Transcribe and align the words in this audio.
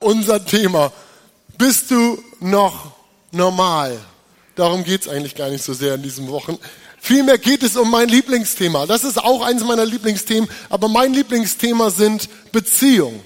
unser 0.00 0.44
Thema. 0.44 0.92
Bist 1.56 1.90
du 1.90 2.22
noch 2.40 2.92
normal? 3.30 3.98
Darum 4.56 4.82
geht's 4.82 5.08
eigentlich 5.08 5.36
gar 5.36 5.48
nicht 5.48 5.62
so 5.62 5.72
sehr 5.72 5.94
in 5.94 6.02
diesen 6.02 6.28
Wochen. 6.28 6.58
Vielmehr 7.00 7.38
geht 7.38 7.62
es 7.62 7.76
um 7.76 7.90
mein 7.90 8.08
Lieblingsthema. 8.08 8.86
Das 8.86 9.04
ist 9.04 9.18
auch 9.18 9.42
eines 9.42 9.64
meiner 9.64 9.86
Lieblingsthemen, 9.86 10.50
aber 10.68 10.88
mein 10.88 11.14
Lieblingsthema 11.14 11.90
sind 11.90 12.28
Beziehungen. 12.52 13.22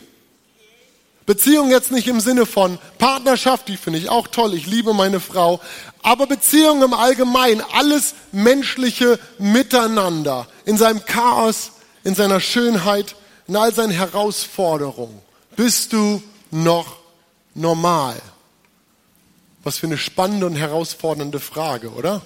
Beziehung 1.26 1.70
jetzt 1.70 1.90
nicht 1.90 2.06
im 2.06 2.20
Sinne 2.20 2.44
von 2.44 2.78
Partnerschaft, 2.98 3.68
die 3.68 3.78
finde 3.78 3.98
ich 3.98 4.10
auch 4.10 4.28
toll, 4.28 4.52
ich 4.52 4.66
liebe 4.66 4.92
meine 4.92 5.20
Frau, 5.20 5.58
aber 6.02 6.26
Beziehung 6.26 6.82
im 6.82 6.92
Allgemeinen, 6.92 7.62
alles 7.72 8.14
menschliche 8.30 9.18
Miteinander, 9.38 10.46
in 10.66 10.76
seinem 10.76 11.02
Chaos, 11.06 11.72
in 12.04 12.14
seiner 12.14 12.40
Schönheit, 12.40 13.16
in 13.48 13.56
all 13.56 13.72
seinen 13.72 13.92
Herausforderungen. 13.92 15.18
Bist 15.56 15.94
du 15.94 16.22
noch 16.54 16.96
normal? 17.54 18.20
Was 19.62 19.78
für 19.78 19.86
eine 19.86 19.98
spannende 19.98 20.46
und 20.46 20.56
herausfordernde 20.56 21.40
Frage, 21.40 21.90
oder? 21.90 22.22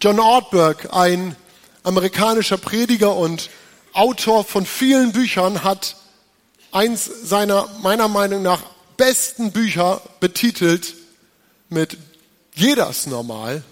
John 0.00 0.20
Ortberg, 0.20 0.94
ein 0.94 1.36
amerikanischer 1.82 2.56
Prediger 2.56 3.16
und 3.16 3.50
Autor 3.92 4.44
von 4.44 4.64
vielen 4.64 5.12
Büchern, 5.12 5.64
hat 5.64 5.96
eins 6.70 7.04
seiner 7.04 7.68
meiner 7.82 8.08
Meinung 8.08 8.42
nach 8.42 8.62
besten 8.96 9.52
Bücher 9.52 10.00
betitelt 10.20 10.94
mit 11.68 11.96
Jeder 12.54 12.90
ist 12.90 13.06
normal, 13.06 13.62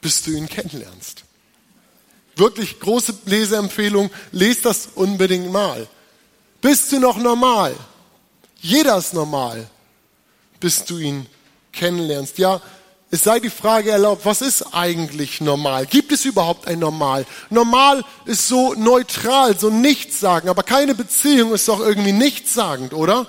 bis 0.00 0.22
du 0.22 0.30
ihn 0.30 0.48
kennenlernst. 0.48 1.24
Wirklich 2.36 2.80
große 2.80 3.14
Leseempfehlung, 3.26 4.10
lest 4.32 4.64
das 4.64 4.88
unbedingt 4.94 5.50
mal. 5.52 5.88
Bist 6.60 6.92
du 6.92 7.00
noch 7.00 7.16
normal? 7.16 7.74
Jeder 8.60 8.98
ist 8.98 9.14
normal, 9.14 9.66
bis 10.60 10.84
du 10.84 10.98
ihn 10.98 11.26
kennenlernst. 11.72 12.38
Ja, 12.38 12.60
es 13.10 13.24
sei 13.24 13.40
die 13.40 13.50
Frage 13.50 13.90
erlaubt, 13.90 14.24
was 14.24 14.40
ist 14.40 14.72
eigentlich 14.72 15.40
normal? 15.40 15.86
Gibt 15.86 16.12
es 16.12 16.24
überhaupt 16.24 16.68
ein 16.68 16.78
Normal? 16.78 17.26
Normal 17.48 18.04
ist 18.24 18.46
so 18.46 18.74
neutral, 18.74 19.58
so 19.58 19.68
nichtssagend, 19.68 20.48
aber 20.48 20.62
keine 20.62 20.94
Beziehung 20.94 21.52
ist 21.52 21.66
doch 21.66 21.80
irgendwie 21.80 22.12
nichtssagend, 22.12 22.92
oder? 22.94 23.26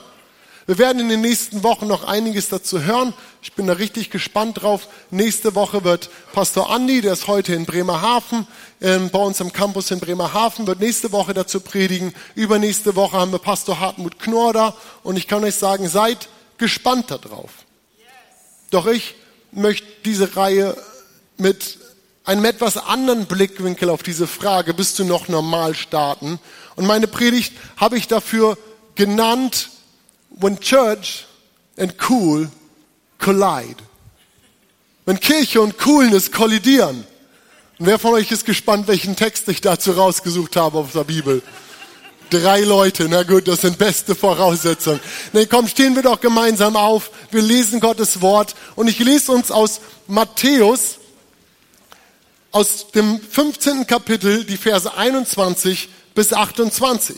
Wir 0.68 0.78
werden 0.78 1.00
in 1.00 1.10
den 1.10 1.22
nächsten 1.22 1.64
Wochen 1.64 1.88
noch 1.88 2.04
einiges 2.04 2.50
dazu 2.50 2.82
hören. 2.82 3.14
Ich 3.42 3.54
bin 3.54 3.66
da 3.66 3.74
richtig 3.74 4.12
gespannt 4.12 4.62
drauf. 4.62 4.88
Nächste 5.10 5.56
Woche 5.56 5.84
wird 5.84 6.10
Pastor 6.34 6.70
Andi, 6.70 7.02
der 7.02 7.14
ist 7.14 7.28
heute 7.28 7.56
in 7.56 7.66
Bremerhaven, 7.66 8.46
äh, 8.80 9.00
bei 9.00 9.20
uns 9.20 9.40
im 9.40 9.52
Campus 9.52 9.90
in 9.90 10.00
Bremerhaven, 10.00 10.68
wird 10.68 10.80
nächste 10.80 11.12
Woche 11.12 11.34
dazu 11.34 11.62
predigen. 11.62 12.14
Übernächste 12.36 12.96
Woche 12.96 13.18
haben 13.18 13.32
wir 13.32 13.40
Pastor 13.40 13.80
Hartmut 13.80 14.20
Knorr 14.20 14.54
da 14.54 14.76
und 15.04 15.18
ich 15.18 15.28
kann 15.28 15.44
euch 15.44 15.56
sagen, 15.56 15.90
seid 15.90 16.30
gespannt 16.58 17.10
darauf. 17.10 17.50
Doch 18.70 18.86
ich 18.86 19.16
möchte 19.52 19.88
diese 20.06 20.36
Reihe 20.36 20.78
mit 21.38 21.80
einem 22.24 22.46
etwas 22.46 22.78
anderen 22.78 23.26
Blickwinkel 23.26 23.90
auf 23.90 24.04
diese 24.04 24.28
Frage, 24.28 24.76
bist 24.76 25.00
du 25.00 25.06
noch 25.06 25.28
normal 25.28 25.74
starten? 25.74 26.40
Und 26.76 26.86
meine 26.86 27.08
Predigt 27.08 27.54
habe 27.78 27.98
ich 27.98 28.08
dafür 28.08 28.58
genannt, 28.94 29.70
when 30.40 30.60
church 30.60 31.26
and 31.78 31.94
cool 32.10 32.48
collide. 33.18 33.78
Wenn 35.06 35.20
Kirche 35.20 35.62
und 35.62 35.78
Coolness 35.78 36.32
kollidieren. 36.32 37.06
Und 37.80 37.88
wer 37.88 37.98
von 37.98 38.14
euch 38.14 38.32
ist 38.32 38.46
gespannt, 38.46 38.88
welchen 38.88 39.16
Text 39.16 39.48
ich 39.48 39.62
dazu 39.62 39.92
rausgesucht 39.92 40.56
habe 40.56 40.78
aus 40.78 40.94
der 40.94 41.04
Bibel? 41.04 41.42
Drei 42.30 42.62
Leute, 42.62 43.08
na 43.10 43.24
gut, 43.24 43.48
das 43.48 43.62
sind 43.62 43.78
beste 43.78 44.16
Voraussetzungen. 44.16 45.02
Nee, 45.34 45.48
komm, 45.48 45.68
stehen 45.68 45.96
wir 45.96 46.04
doch 46.04 46.22
gemeinsam 46.22 46.78
auf. 46.78 47.12
Wir 47.32 47.42
lesen 47.42 47.80
Gottes 47.80 48.22
Wort 48.22 48.56
und 48.76 48.88
ich 48.88 49.00
lese 49.00 49.32
uns 49.32 49.52
aus 49.52 49.82
Matthäus, 50.08 51.00
aus 52.52 52.92
dem 52.92 53.20
15. 53.20 53.88
Kapitel, 53.88 54.46
die 54.46 54.58
Verse 54.58 54.94
21 54.96 55.90
bis 56.14 56.32
28. 56.32 57.18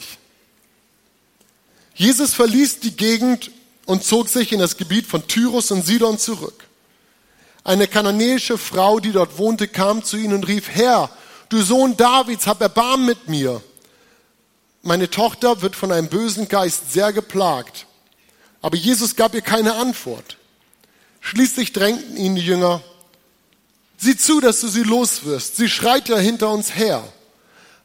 Jesus 1.96 2.34
verließ 2.34 2.80
die 2.80 2.96
Gegend 2.96 3.52
und 3.86 4.04
zog 4.04 4.30
sich 4.30 4.52
in 4.52 4.60
das 4.60 4.78
Gebiet 4.78 5.06
von 5.06 5.28
Tyrus 5.28 5.72
und 5.72 5.86
Sidon 5.86 6.18
zurück. 6.18 6.66
Eine 7.64 7.88
kananäische 7.88 8.58
Frau, 8.58 9.00
die 9.00 9.12
dort 9.12 9.38
wohnte, 9.38 9.68
kam 9.68 10.04
zu 10.04 10.18
ihm 10.18 10.34
und 10.34 10.48
rief, 10.48 10.70
Herr, 10.70 11.10
du 11.50 11.62
Sohn 11.62 11.96
Davids, 11.96 12.48
hab 12.48 12.62
Erbarmen 12.62 13.06
mit 13.06 13.30
mir 13.30 13.62
meine 14.84 15.10
Tochter 15.10 15.62
wird 15.62 15.78
von 15.78 15.92
einem 15.92 16.10
bösen 16.10 16.50
Geist 16.50 16.92
sehr 16.92 17.14
geplagt. 17.14 17.88
Aber 18.62 18.76
Jesus 18.76 19.16
gab 19.16 19.34
ihr 19.34 19.42
keine 19.42 19.76
Antwort. 19.76 20.38
Schließlich 21.22 21.72
drängten 21.72 22.18
ihn 22.18 22.36
die 22.36 22.46
Jünger, 22.46 22.84
sieh 23.98 24.18
zu, 24.18 24.42
dass 24.42 24.60
du 24.60 24.68
sie 24.68 24.84
loswirst. 24.84 25.56
Sie 25.56 25.70
schreit 25.70 26.10
ja 26.10 26.18
hinter 26.18 26.50
uns 26.50 26.76
her. 26.76 27.02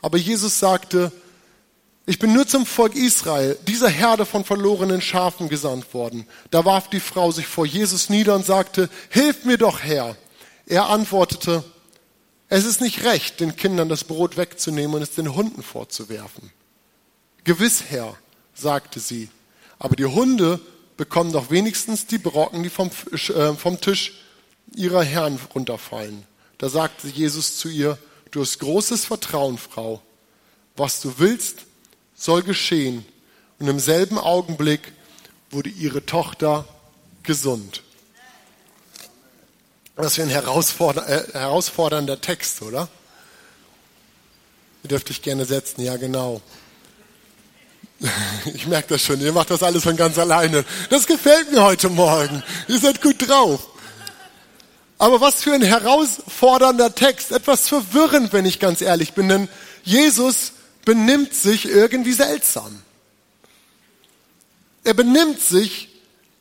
Aber 0.03 0.19
Jesus 0.19 0.59
sagte, 0.59 1.13
ich 2.09 2.19
bin 2.19 2.33
nur 2.33 2.47
zum 2.47 2.65
Volk 2.65 2.97
Israel, 2.97 3.59
dieser 3.67 3.91
Herde 3.91 4.25
von 4.25 4.43
verlorenen 4.43 5.03
Schafen 5.03 5.51
gesandt 5.51 5.93
worden. 5.93 6.27
Da 6.51 6.65
warf 6.65 6.89
die 6.89 7.01
Frau 7.01 7.33
sich 7.33 7.47
vor 7.47 7.67
Jesus 7.67 8.09
nieder 8.09 8.35
und 8.35 8.47
sagte, 8.47 8.89
hilf 9.11 9.45
mir 9.45 9.59
doch, 9.59 9.83
Herr. 9.83 10.17
Er 10.65 10.89
antwortete, 10.89 11.63
es 12.49 12.65
ist 12.65 12.81
nicht 12.81 13.05
recht, 13.05 13.41
den 13.41 13.57
Kindern 13.57 13.91
das 13.91 14.05
Brot 14.05 14.39
wegzunehmen 14.39 14.97
und 14.97 15.03
es 15.03 15.17
den 15.17 15.35
Hunden 15.35 15.63
vorzuwerfen. 15.63 16.51
Gewiss, 17.45 17.85
Herr, 17.91 18.17
sagte 18.55 19.01
sie, 19.01 19.29
aber 19.79 19.95
die 19.95 20.07
Hunde 20.07 20.61
bekommen 20.97 21.33
doch 21.33 21.51
wenigstens 21.51 22.07
die 22.07 22.17
Brocken, 22.17 22.63
die 22.63 22.71
vom, 22.71 22.91
äh, 23.13 23.53
vom 23.53 23.83
Tisch 23.83 24.15
ihrer 24.75 25.05
Herren 25.05 25.39
runterfallen. 25.55 26.25
Da 26.57 26.71
sagte 26.71 27.07
Jesus 27.09 27.59
zu 27.59 27.69
ihr, 27.69 27.99
du 28.31 28.41
hast 28.41 28.61
großes 28.61 29.05
Vertrauen, 29.05 29.59
Frau. 29.59 30.01
Was 30.75 31.03
du 31.03 31.19
willst, 31.19 31.68
soll 32.19 32.43
geschehen. 32.43 33.07
Und 33.59 33.69
im 33.69 33.79
selben 33.79 34.19
Augenblick 34.19 34.93
wurde 35.51 35.71
ihre 35.71 36.05
Tochter 36.05 36.67
gesund. 37.23 37.83
Das 39.97 40.13
ist 40.13 40.21
ein 40.21 40.29
herausforder 40.29 41.09
äh, 41.09 41.33
herausfordernder 41.33 42.21
Text, 42.21 42.63
oder? 42.63 42.89
Ihr 44.85 44.89
dürft 44.89 45.11
euch 45.11 45.23
gerne 45.23 45.45
setzen, 45.45 45.81
ja 45.83 45.97
genau. 45.97 46.41
Ich 48.55 48.67
merke 48.67 48.89
das 48.91 49.03
schon, 49.03 49.21
ihr 49.21 49.33
macht 49.33 49.51
das 49.51 49.63
alles 49.63 49.83
von 49.83 49.97
ganz 49.97 50.19
alleine. 50.19 50.65
Das 50.89 51.07
gefällt 51.07 51.51
mir 51.51 51.63
heute 51.63 51.89
Morgen. 51.89 52.43
Ihr 52.69 52.79
seid 52.79 53.03
gut 53.03 53.29
drauf. 53.29 53.67
Aber 54.99 55.21
was 55.21 55.43
für 55.43 55.53
ein 55.53 55.63
herausfordernder 55.63 56.95
Text. 56.95 57.33
Etwas 57.33 57.69
verwirrend, 57.69 58.33
wenn 58.33 58.47
ich 58.47 58.59
ganz 58.61 58.81
ehrlich 58.81 59.15
bin, 59.15 59.29
denn 59.29 59.49
Jesus 59.85 60.53
benimmt 60.89 61.35
sich 61.35 61.67
irgendwie 61.67 62.15
seltsam. 62.15 62.81
Er 64.85 64.95
benimmt 64.95 65.39
sich 65.39 65.91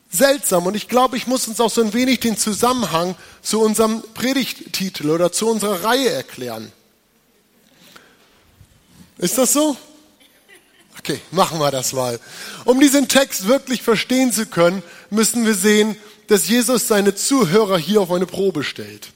seltsam 0.10 0.68
und 0.68 0.74
ich 0.74 0.88
glaube, 0.88 1.18
ich 1.18 1.28
muss 1.28 1.50
uns 1.50 1.60
auch 1.60 1.70
so 1.70 1.82
ein 1.82 1.92
wenig 1.92 2.22
den 2.22 2.38
Zusammenhang 2.38 3.18
zu 3.42 3.60
unserem 3.60 4.02
Predigttitel 4.14 5.10
oder 5.10 5.34
zu 5.34 5.50
unserer 5.50 5.84
Reihe 5.84 6.12
erklären. 6.12 6.72
Ist 9.18 9.38
das 9.38 9.52
so? 9.52 9.76
Okay, 10.98 11.20
machen 11.32 11.60
wir 11.60 11.72
das 11.72 11.92
mal. 11.92 12.18
Um 12.64 12.80
diesen 12.80 13.10
Text 13.10 13.50
wirklich 13.50 13.82
verstehen 13.82 14.32
zu 14.32 14.46
können, 14.46 14.82
müssen 15.10 15.46
wir 15.46 15.56
sehen, 15.56 15.98
dass 16.28 16.48
Jesus 16.48 16.88
seine 16.88 17.16
Zuhörer 17.16 17.78
hier 17.78 18.00
auf 18.00 18.14
eine 18.14 18.26
Probe 18.26 18.64
stellt. 18.64 19.10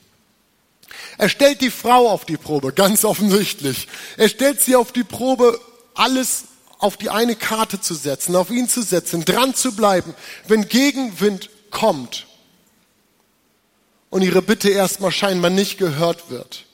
Er 1.18 1.28
stellt 1.28 1.60
die 1.60 1.70
Frau 1.70 2.08
auf 2.08 2.24
die 2.24 2.36
Probe, 2.36 2.72
ganz 2.72 3.04
offensichtlich. 3.04 3.88
Er 4.16 4.28
stellt 4.28 4.60
sie 4.60 4.76
auf 4.76 4.92
die 4.92 5.04
Probe, 5.04 5.60
alles 5.94 6.44
auf 6.78 6.96
die 6.96 7.10
eine 7.10 7.36
Karte 7.36 7.80
zu 7.80 7.94
setzen, 7.94 8.34
auf 8.34 8.50
ihn 8.50 8.68
zu 8.68 8.82
setzen, 8.82 9.24
dran 9.24 9.54
zu 9.54 9.76
bleiben, 9.76 10.14
wenn 10.48 10.68
Gegenwind 10.68 11.50
kommt 11.70 12.26
und 14.10 14.22
ihre 14.22 14.42
Bitte 14.42 14.68
erstmal 14.68 15.12
scheinbar 15.12 15.50
nicht 15.50 15.78
gehört 15.78 16.28
wird. 16.28 16.64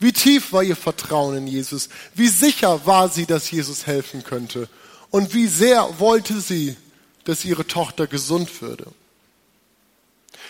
Wie 0.00 0.12
tief 0.12 0.52
war 0.52 0.62
ihr 0.62 0.76
Vertrauen 0.76 1.36
in 1.36 1.46
Jesus? 1.46 1.88
Wie 2.14 2.28
sicher 2.28 2.86
war 2.86 3.08
sie, 3.08 3.26
dass 3.26 3.50
Jesus 3.50 3.86
helfen 3.86 4.22
könnte? 4.22 4.68
Und 5.10 5.34
wie 5.34 5.46
sehr 5.46 5.98
wollte 5.98 6.40
sie, 6.40 6.76
dass 7.24 7.44
ihre 7.44 7.66
Tochter 7.66 8.06
gesund 8.06 8.62
würde? 8.62 8.86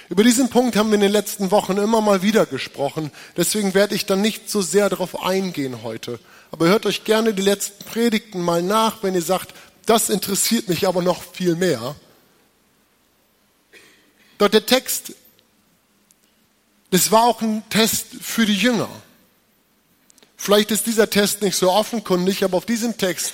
Über 0.09 0.25
diesen 0.25 0.49
Punkt 0.49 0.77
haben 0.77 0.89
wir 0.89 0.95
in 0.95 1.03
den 1.03 1.13
letzten 1.13 1.51
Wochen 1.51 1.77
immer 1.77 2.01
mal 2.01 2.23
wieder 2.23 2.47
gesprochen. 2.47 3.11
Deswegen 3.37 3.75
werde 3.75 3.95
ich 3.95 4.07
dann 4.07 4.23
nicht 4.23 4.49
so 4.49 4.63
sehr 4.63 4.89
darauf 4.89 5.23
eingehen 5.23 5.83
heute. 5.83 6.19
Aber 6.51 6.67
hört 6.67 6.87
euch 6.87 7.05
gerne 7.05 7.35
die 7.35 7.43
letzten 7.43 7.85
Predigten 7.85 8.41
mal 8.41 8.63
nach, 8.63 9.03
wenn 9.03 9.15
ihr 9.15 9.23
sagt, 9.23 9.55
das 9.85 10.09
interessiert 10.09 10.69
mich 10.69 10.87
aber 10.87 11.03
noch 11.03 11.23
viel 11.23 11.57
mehr. 11.57 11.95
Dort 14.39 14.55
der 14.55 14.65
Text, 14.65 15.13
das 16.91 17.11
war 17.11 17.25
auch 17.25 17.43
ein 17.43 17.63
Test 17.69 18.07
für 18.21 18.47
die 18.47 18.57
Jünger. 18.57 18.89
Vielleicht 20.37 20.71
ist 20.71 20.87
dieser 20.87 21.11
Test 21.11 21.43
nicht 21.43 21.57
so 21.57 21.71
offenkundig, 21.71 22.45
aber 22.45 22.57
auf 22.57 22.67
diesen 22.67 22.97
Text 22.97 23.33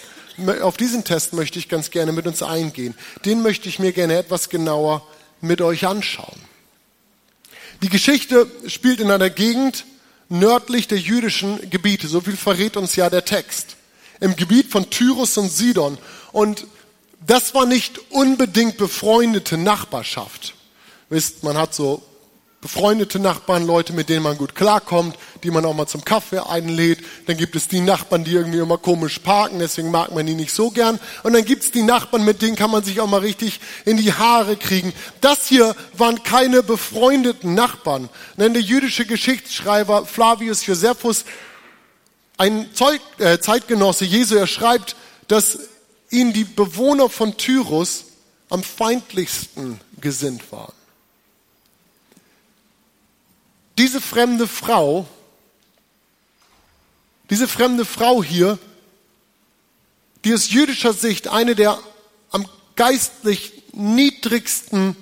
auf 0.63 0.77
diesen 0.77 1.05
Test 1.05 1.33
möchte 1.33 1.59
ich 1.59 1.69
ganz 1.69 1.91
gerne 1.91 2.13
mit 2.13 2.27
uns 2.27 2.43
eingehen. 2.43 2.95
Den 3.25 3.43
möchte 3.43 3.69
ich 3.69 3.79
mir 3.79 3.93
gerne 3.93 4.17
etwas 4.17 4.49
genauer 4.49 5.07
mit 5.41 5.61
euch 5.61 5.87
anschauen. 5.87 6.41
Die 7.83 7.89
Geschichte 7.89 8.51
spielt 8.67 9.01
in 9.01 9.11
einer 9.11 9.31
Gegend 9.31 9.85
nördlich 10.29 10.89
der 10.89 10.99
jüdischen 10.99 11.71
Gebiete. 11.71 12.09
So 12.09 12.21
viel 12.21 12.37
verrät 12.37 12.77
uns 12.77 12.97
ja 12.97 13.11
der 13.11 13.25
Text. 13.25 13.77
Im 14.21 14.37
Gebiet 14.37 14.71
von 14.71 14.89
Tyrus 14.91 15.37
und 15.37 15.51
Sidon. 15.51 15.99
Und 16.33 16.67
das 17.27 17.55
war 17.55 17.67
nicht 17.67 18.01
unbedingt 18.11 18.77
befreundete 18.77 19.57
Nachbarschaft. 19.57 20.55
Wisst, 21.09 21.43
man 21.43 21.57
hat 21.57 21.75
so 21.75 22.03
befreundete 22.65 23.19
Nachbarn, 23.19 23.67
Leute, 23.67 23.93
mit 23.93 24.09
denen 24.09 24.23
man 24.23 24.39
gut 24.39 24.55
klarkommt, 24.55 25.19
die 25.43 25.51
man 25.51 25.67
auch 25.67 25.75
mal 25.75 25.87
zum 25.87 26.03
Kaffee 26.03 26.39
einlädt. 26.49 26.99
Dann 27.27 27.37
gibt 27.37 27.57
es 27.57 27.69
die 27.69 27.83
Nachbarn, 27.83 28.25
die 28.25 28.33
irgendwie 28.33 28.57
immer 28.57 28.79
komisch 28.79 29.19
parken, 29.19 29.59
deswegen 29.59 29.91
mag 29.91 30.15
man 30.15 30.25
die 30.25 30.35
nicht 30.35 30.55
so 30.55 30.71
gern. 30.71 30.99
Und 31.25 31.35
dann 31.35 31.45
gibt 31.45 31.63
es 31.63 31.73
die 31.73 31.83
Nachbarn, 31.83 32.25
mit 32.25 32.41
denen 32.41 32.57
kann 32.57 32.71
man 32.71 32.83
sich 32.83 33.03
auch 33.03 33.07
mal 33.07 33.21
richtig 33.21 33.61
in 33.85 33.99
die 33.99 34.15
Haare 34.15 34.57
kriegen. 34.57 34.95
Das 35.21 35.47
hier 35.47 35.77
waren 35.93 36.23
keine 36.23 36.63
befreundeten 36.63 37.53
Nachbarn. 37.53 38.09
Denn 38.39 38.55
der 38.55 38.63
jüdische 38.63 39.05
Geschichtsschreiber 39.05 40.07
Flavius 40.07 40.65
Josephus, 40.65 41.27
ein 42.39 42.71
Zeug, 42.73 43.03
äh, 43.19 43.41
Zeitgenosse 43.41 44.07
Jesu, 44.07 44.37
er 44.37 44.47
schreibt, 44.47 44.97
dass 45.29 45.59
ihnen 46.09 46.33
die 46.33 46.45
Bewohner 46.45 47.11
von 47.11 47.37
Tyrus 47.37 48.05
am 48.49 48.63
feindlichsten 48.63 49.83
gesinnt 50.01 50.51
waren. 50.51 50.73
Diese 53.79 54.01
fremde 54.01 54.47
Frau, 54.47 55.07
diese 57.31 57.49
fremde 57.49 57.85
Frau 57.85 58.23
hier, 58.23 58.59
die 60.25 60.33
aus 60.33 60.51
jüdischer 60.51 60.93
Sicht 60.93 61.29
eine 61.29 61.55
der 61.55 61.79
am 62.31 62.49
geistlich 62.77 63.63
niedrigsten 63.73 64.97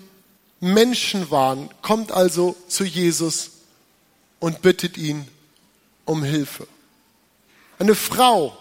Menschen 0.61 1.31
waren, 1.31 1.69
kommt 1.83 2.13
also 2.13 2.57
zu 2.69 2.85
Jesus 2.85 3.51
und 4.41 4.63
bittet 4.63 4.97
ihn 4.97 5.27
um 6.05 6.23
Hilfe. 6.23 6.67
Eine 7.79 7.95
Frau. 7.95 8.57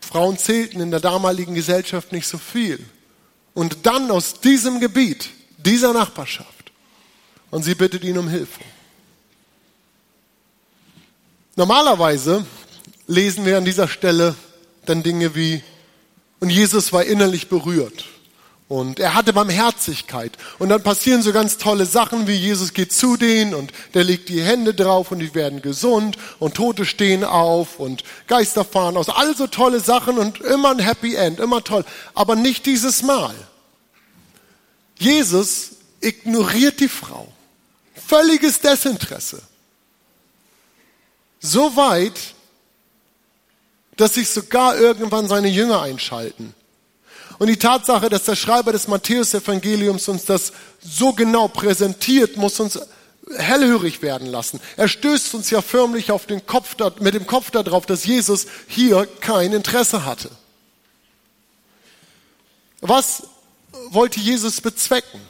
Frauen 0.00 0.36
zählten 0.36 0.80
in 0.80 0.90
der 0.90 1.00
damaligen 1.00 1.54
Gesellschaft 1.54 2.12
nicht 2.12 2.26
so 2.26 2.38
viel. 2.38 2.84
Und 3.54 3.86
dann 3.86 4.10
aus 4.10 4.40
diesem 4.40 4.80
Gebiet, 4.80 5.30
dieser 5.58 5.92
Nachbarschaft, 5.92 6.61
und 7.52 7.62
sie 7.62 7.76
bittet 7.76 8.02
ihn 8.02 8.18
um 8.18 8.28
Hilfe. 8.28 8.60
Normalerweise 11.54 12.44
lesen 13.06 13.44
wir 13.44 13.58
an 13.58 13.64
dieser 13.64 13.86
Stelle 13.86 14.34
dann 14.86 15.02
Dinge 15.02 15.36
wie, 15.36 15.62
und 16.40 16.50
Jesus 16.50 16.92
war 16.92 17.04
innerlich 17.04 17.48
berührt. 17.48 18.06
Und 18.68 19.00
er 19.00 19.12
hatte 19.12 19.34
Barmherzigkeit. 19.34 20.32
Und 20.58 20.70
dann 20.70 20.82
passieren 20.82 21.20
so 21.20 21.30
ganz 21.30 21.58
tolle 21.58 21.84
Sachen, 21.84 22.26
wie 22.26 22.32
Jesus 22.32 22.72
geht 22.72 22.90
zu 22.90 23.18
denen 23.18 23.52
und 23.52 23.70
der 23.92 24.02
legt 24.02 24.30
die 24.30 24.40
Hände 24.40 24.72
drauf 24.72 25.12
und 25.12 25.18
die 25.18 25.34
werden 25.34 25.60
gesund 25.60 26.16
und 26.38 26.54
Tote 26.54 26.86
stehen 26.86 27.22
auf 27.22 27.78
und 27.78 28.02
Geister 28.28 28.64
fahren 28.64 28.96
aus. 28.96 29.10
All 29.10 29.36
so 29.36 29.46
tolle 29.46 29.80
Sachen 29.80 30.16
und 30.16 30.40
immer 30.40 30.70
ein 30.70 30.78
Happy 30.78 31.16
End, 31.16 31.38
immer 31.38 31.62
toll. 31.62 31.84
Aber 32.14 32.34
nicht 32.34 32.64
dieses 32.64 33.02
Mal. 33.02 33.34
Jesus 34.98 35.72
ignoriert 36.00 36.80
die 36.80 36.88
Frau. 36.88 37.31
Völliges 38.06 38.60
Desinteresse. 38.60 39.42
So 41.40 41.74
weit, 41.76 42.34
dass 43.96 44.14
sich 44.14 44.28
sogar 44.28 44.76
irgendwann 44.76 45.28
seine 45.28 45.48
Jünger 45.48 45.82
einschalten. 45.82 46.54
Und 47.38 47.48
die 47.48 47.58
Tatsache, 47.58 48.08
dass 48.08 48.24
der 48.24 48.36
Schreiber 48.36 48.72
des 48.72 48.88
Matthäus-Evangeliums 48.88 50.08
uns 50.08 50.24
das 50.24 50.52
so 50.80 51.12
genau 51.12 51.48
präsentiert, 51.48 52.36
muss 52.36 52.60
uns 52.60 52.78
hellhörig 53.36 54.02
werden 54.02 54.26
lassen. 54.26 54.60
Er 54.76 54.88
stößt 54.88 55.34
uns 55.34 55.50
ja 55.50 55.62
förmlich 55.62 56.10
auf 56.10 56.26
den 56.26 56.46
Kopf, 56.46 56.76
mit 57.00 57.14
dem 57.14 57.26
Kopf 57.26 57.50
darauf, 57.50 57.86
dass 57.86 58.04
Jesus 58.04 58.46
hier 58.68 59.06
kein 59.20 59.52
Interesse 59.52 60.04
hatte. 60.04 60.30
Was 62.80 63.24
wollte 63.90 64.20
Jesus 64.20 64.60
bezwecken? 64.60 65.20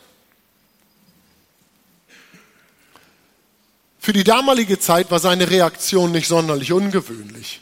Für 4.05 4.13
die 4.13 4.25
damalige 4.25 4.81
Zeit 4.81 5.13
war 5.13 5.21
seine 5.21 5.49
Reaktion 5.49 6.11
nicht 6.11 6.27
sonderlich 6.27 6.73
ungewöhnlich. 6.73 7.61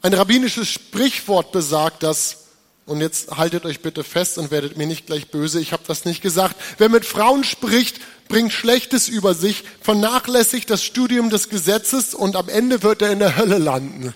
Ein 0.00 0.14
rabbinisches 0.14 0.68
Sprichwort 0.68 1.50
besagt, 1.50 2.04
dass, 2.04 2.44
und 2.86 3.00
jetzt 3.00 3.36
haltet 3.36 3.64
euch 3.64 3.80
bitte 3.80 4.04
fest 4.04 4.38
und 4.38 4.52
werdet 4.52 4.76
mir 4.76 4.86
nicht 4.86 5.06
gleich 5.06 5.32
böse, 5.32 5.58
ich 5.58 5.72
habe 5.72 5.82
das 5.88 6.04
nicht 6.04 6.22
gesagt, 6.22 6.54
wer 6.78 6.88
mit 6.88 7.04
Frauen 7.04 7.42
spricht, 7.42 8.00
bringt 8.28 8.52
Schlechtes 8.52 9.08
über 9.08 9.34
sich, 9.34 9.64
vernachlässigt 9.80 10.70
das 10.70 10.84
Studium 10.84 11.28
des 11.28 11.48
Gesetzes 11.48 12.14
und 12.14 12.36
am 12.36 12.48
Ende 12.48 12.84
wird 12.84 13.02
er 13.02 13.10
in 13.10 13.18
der 13.18 13.36
Hölle 13.36 13.58
landen. 13.58 14.14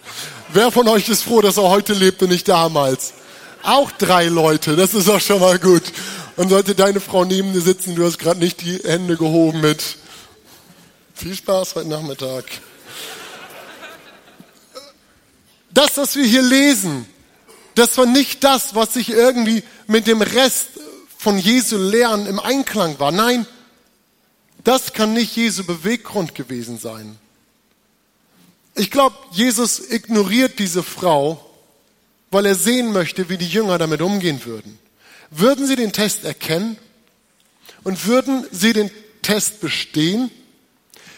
Wer 0.52 0.70
von 0.70 0.86
euch 0.86 1.08
ist 1.08 1.24
froh, 1.24 1.40
dass 1.40 1.56
er 1.56 1.68
heute 1.68 1.94
lebt 1.94 2.22
und 2.22 2.28
nicht 2.28 2.46
damals? 2.46 3.12
Auch 3.62 3.90
drei 3.92 4.26
Leute, 4.26 4.76
das 4.76 4.94
ist 4.94 5.08
auch 5.08 5.20
schon 5.20 5.40
mal 5.40 5.58
gut. 5.58 5.82
Und 6.36 6.48
sollte 6.48 6.74
deine 6.74 7.00
Frau 7.00 7.24
neben 7.24 7.52
dir 7.52 7.60
sitzen, 7.60 7.94
du 7.94 8.04
hast 8.04 8.18
gerade 8.18 8.40
nicht 8.40 8.62
die 8.62 8.78
Hände 8.78 9.16
gehoben 9.16 9.60
mit 9.60 9.82
viel 11.14 11.34
Spaß 11.34 11.74
heute 11.74 11.88
Nachmittag. 11.88 12.44
Das, 15.70 15.98
was 15.98 16.16
wir 16.16 16.24
hier 16.24 16.42
lesen, 16.42 17.06
das 17.74 17.98
war 17.98 18.06
nicht 18.06 18.42
das, 18.42 18.74
was 18.74 18.94
sich 18.94 19.10
irgendwie 19.10 19.62
mit 19.86 20.06
dem 20.06 20.22
Rest 20.22 20.68
von 21.18 21.38
Jesu 21.38 21.76
Lehren 21.76 22.26
im 22.26 22.40
Einklang 22.40 22.98
war. 22.98 23.12
Nein, 23.12 23.46
das 24.64 24.94
kann 24.94 25.12
nicht 25.12 25.36
Jesu 25.36 25.64
Beweggrund 25.64 26.34
gewesen 26.34 26.78
sein. 26.78 27.18
Ich 28.74 28.90
glaube, 28.90 29.16
Jesus 29.32 29.90
ignoriert 29.90 30.58
diese 30.58 30.82
Frau, 30.82 31.49
weil 32.30 32.46
er 32.46 32.54
sehen 32.54 32.92
möchte, 32.92 33.28
wie 33.28 33.38
die 33.38 33.48
Jünger 33.48 33.78
damit 33.78 34.02
umgehen 34.02 34.44
würden. 34.44 34.78
Würden 35.30 35.66
sie 35.66 35.76
den 35.76 35.92
Test 35.92 36.24
erkennen 36.24 36.76
und 37.82 38.06
würden 38.06 38.46
sie 38.50 38.72
den 38.72 38.90
Test 39.22 39.60
bestehen? 39.60 40.30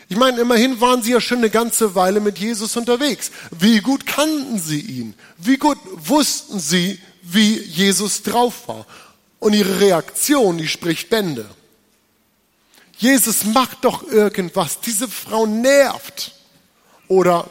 Ich 0.09 0.17
meine, 0.17 0.41
immerhin 0.41 0.81
waren 0.81 1.03
sie 1.03 1.13
ja 1.13 1.21
schon 1.21 1.39
eine 1.39 1.51
ganze 1.51 1.95
Weile 1.95 2.21
mit 2.21 2.39
Jesus 2.39 2.77
unterwegs. 2.77 3.31
Wie 3.51 3.81
gut 3.81 4.07
kannten 4.07 4.59
sie 4.59 4.81
ihn? 4.81 5.15
Wie 5.39 5.57
gut 5.57 5.79
wussten 5.97 6.61
sie, 6.61 6.99
wie 7.23 7.59
Jesus 7.59 8.23
drauf 8.23 8.69
war? 8.69 8.87
Und 9.39 9.55
ihre 9.55 9.81
Reaktion, 9.81 10.59
die 10.59 10.69
spricht 10.69 11.09
Bände. 11.09 11.49
Jesus 12.99 13.45
macht 13.45 13.85
doch 13.85 14.07
irgendwas. 14.07 14.81
Diese 14.81 15.09
Frau 15.09 15.47
nervt. 15.47 16.33
Oder, 17.09 17.51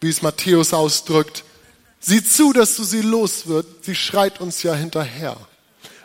wie 0.00 0.10
es 0.10 0.22
Matthäus 0.22 0.74
ausdrückt, 0.74 1.44
sieh 2.02 2.22
zu, 2.22 2.52
dass 2.52 2.76
du 2.76 2.84
sie 2.84 3.00
los 3.00 3.46
wird. 3.46 3.66
Sie 3.84 3.94
schreit 3.94 4.40
uns 4.40 4.62
ja 4.62 4.74
hinterher. 4.74 5.36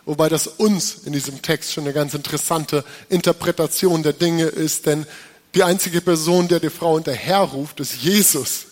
Wobei 0.05 0.29
das 0.29 0.47
uns 0.47 0.99
in 1.05 1.11
diesem 1.11 1.41
Text 1.41 1.73
schon 1.73 1.83
eine 1.83 1.93
ganz 1.93 2.13
interessante 2.13 2.85
Interpretation 3.09 4.03
der 4.03 4.13
Dinge 4.13 4.45
ist, 4.45 4.85
denn 4.85 5.05
die 5.53 5.63
einzige 5.63 5.99
Person, 5.99 6.47
der 6.47 6.61
die 6.61 6.69
Frau 6.69 6.95
hinterherruft, 6.95 7.81
ist 7.81 7.95
Jesus. 7.95 8.67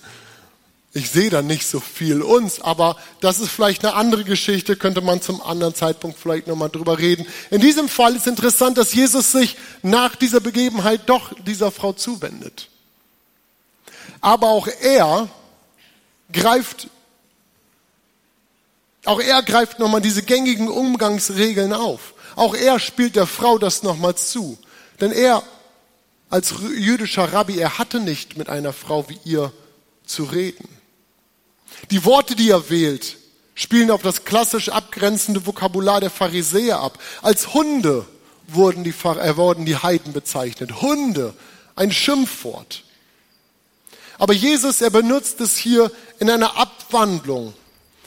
Ich 0.94 1.10
sehe 1.10 1.30
da 1.30 1.42
nicht 1.42 1.68
so 1.68 1.82
viel 1.82 2.22
uns, 2.22 2.62
aber 2.62 2.96
das 3.20 3.42
ist 3.42 3.50
vielleicht 3.50 3.84
eine 3.84 3.96
andere 3.96 4.24
Geschichte, 4.24 4.78
könnte 4.78 5.02
man 5.02 5.22
zum 5.22 5.42
anderen 5.42 5.76
Zeitpunkt 5.76 6.18
vielleicht 6.18 6.48
nochmal 6.48 6.70
drüber 6.70 7.00
reden. 7.00 7.26
In 7.52 7.60
diesem 7.60 7.90
Fall 7.90 8.16
ist 8.16 8.28
interessant, 8.28 8.78
dass 8.78 8.94
Jesus 8.94 9.34
sich 9.34 9.58
nach 9.82 10.16
dieser 10.16 10.40
Begebenheit 10.40 11.02
doch 11.08 11.34
dieser 11.46 11.72
Frau 11.72 11.92
zuwendet. 11.92 12.70
Aber 14.22 14.48
auch 14.48 14.70
er 14.82 15.28
greift 16.32 16.88
auch 19.06 19.20
er 19.20 19.42
greift 19.44 19.80
nochmal 19.80 20.02
diese 20.02 20.24
gängigen 20.24 20.68
Umgangsregeln 20.68 21.74
auf. 21.74 22.14
Auch 22.36 22.56
er 22.56 22.80
spielt 22.80 23.16
der 23.16 23.28
Frau 23.28 23.58
das 23.58 23.84
nochmal 23.84 24.16
zu. 24.16 24.58
Denn 25.00 25.12
er 25.12 25.44
als 26.30 26.54
jüdischer 26.76 27.32
Rabbi, 27.32 27.58
er 27.58 27.78
hatte 27.78 28.00
nicht 28.00 28.38
mit 28.38 28.50
einer 28.50 28.74
Frau 28.74 29.08
wie 29.08 29.20
ihr 29.24 29.54
zu 30.06 30.24
reden. 30.24 30.68
Die 31.92 32.04
Worte, 32.04 32.36
die 32.36 32.50
er 32.50 32.70
wählt, 32.70 33.18
spielen 33.54 33.92
auf 33.92 34.02
das 34.02 34.26
klassisch 34.26 34.70
abgrenzende 34.70 35.46
Vokabular 35.46 36.02
der 36.02 36.10
Pharisäer 36.10 36.80
ab. 36.80 37.00
Als 37.22 37.54
Hunde 37.54 38.06
wurden 38.48 38.84
die, 38.84 38.94
äh, 39.04 39.38
wurden 39.38 39.66
die 39.66 39.78
Heiden 39.78 40.14
bezeichnet. 40.14 40.82
Hunde, 40.82 41.34
ein 41.76 41.92
Schimpfwort. 41.92 42.84
Aber 44.18 44.34
Jesus, 44.34 44.82
er 44.82 44.90
benutzt 44.90 45.42
es 45.42 45.58
hier 45.58 45.92
in 46.20 46.30
einer 46.30 46.58
Abwandlung. 46.58 47.54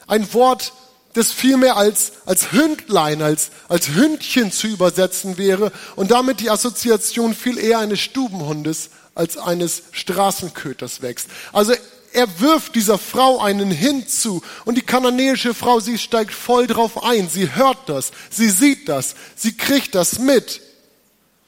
Ein 0.07 0.33
Wort, 0.33 0.73
das 1.15 1.33
vielmehr 1.33 1.77
als, 1.77 2.13
als 2.27 2.53
Hündlein, 2.53 3.23
als, 3.23 3.51
als 3.69 3.89
Hündchen 3.89 4.53
zu 4.53 4.67
übersetzen 4.67 5.39
wäre 5.39 5.73
und 5.97 6.11
damit 6.11 6.41
die 6.41 6.51
Assoziation 6.51 7.35
viel 7.35 7.59
eher 7.59 7.79
eines 7.79 8.01
Stubenhundes 8.01 8.91
als 9.15 9.37
eines 9.37 9.83
Straßenköters 9.93 11.03
wächst. 11.03 11.29
Also 11.53 11.75
er 12.13 12.41
wirft 12.41 12.75
dieser 12.75 12.99
Frau 12.99 13.41
einen 13.41 13.71
hinzu 13.71 14.43
und 14.65 14.77
die 14.77 14.83
kananäische 14.83 15.55
Frau, 15.55 15.81
sie 15.81 15.99
steigt 15.99 16.33
voll 16.33 16.67
drauf 16.67 17.03
ein. 17.03 17.29
Sie 17.29 17.55
hört 17.55 17.89
das, 17.89 18.13
sie 18.31 18.49
sieht 18.49 18.89
das, 18.89 19.15
sie 19.35 19.57
kriegt 19.57 19.95
das 19.95 20.19
mit 20.19 20.61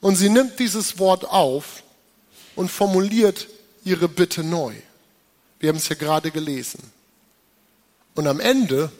und 0.01 0.15
sie 0.15 0.29
nimmt 0.29 0.59
dieses 0.59 0.99
Wort 0.99 1.25
auf 1.25 1.83
und 2.55 2.69
formuliert 2.69 3.47
ihre 3.83 4.07
Bitte 4.07 4.43
neu. 4.43 4.73
Wir 5.59 5.69
haben 5.69 5.77
es 5.77 5.89
ja 5.89 5.95
gerade 5.95 6.31
gelesen. 6.31 6.79
Und 8.15 8.27
am 8.27 8.39
Ende 8.39 8.91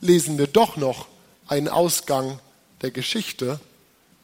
lesen 0.00 0.38
wir 0.38 0.46
doch 0.46 0.76
noch 0.76 1.06
einen 1.48 1.68
Ausgang 1.68 2.40
der 2.82 2.90
Geschichte, 2.90 3.60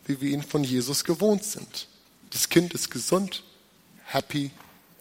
wie 0.06 0.20
wir 0.20 0.30
ihn 0.30 0.42
von 0.42 0.64
Jesus 0.64 1.04
gewohnt 1.04 1.44
sind. 1.44 1.86
Das 2.30 2.48
Kind 2.48 2.74
ist 2.74 2.90
gesund, 2.90 3.42
happy 4.04 4.50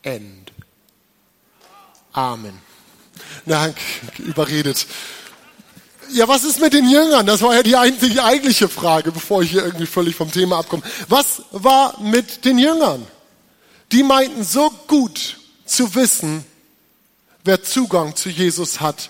end. 0.03 0.51
Amen. 2.13 2.59
Na, 3.45 3.73
überredet. 4.17 4.85
Ja, 6.11 6.27
was 6.27 6.43
ist 6.43 6.59
mit 6.59 6.73
den 6.73 6.89
Jüngern? 6.89 7.25
Das 7.25 7.41
war 7.41 7.55
ja 7.55 7.63
die 7.63 7.75
einzige 7.75 8.23
eigentliche 8.23 8.67
Frage, 8.67 9.11
bevor 9.11 9.43
ich 9.43 9.51
hier 9.51 9.63
irgendwie 9.63 9.85
völlig 9.85 10.15
vom 10.15 10.29
Thema 10.29 10.59
abkomme. 10.59 10.83
Was 11.07 11.43
war 11.51 11.99
mit 12.01 12.43
den 12.43 12.57
Jüngern? 12.57 13.07
Die 13.93 14.03
meinten 14.03 14.43
so 14.43 14.69
gut 14.87 15.37
zu 15.65 15.95
wissen, 15.95 16.45
wer 17.43 17.63
Zugang 17.63 18.15
zu 18.15 18.29
Jesus 18.29 18.81
hat 18.81 19.09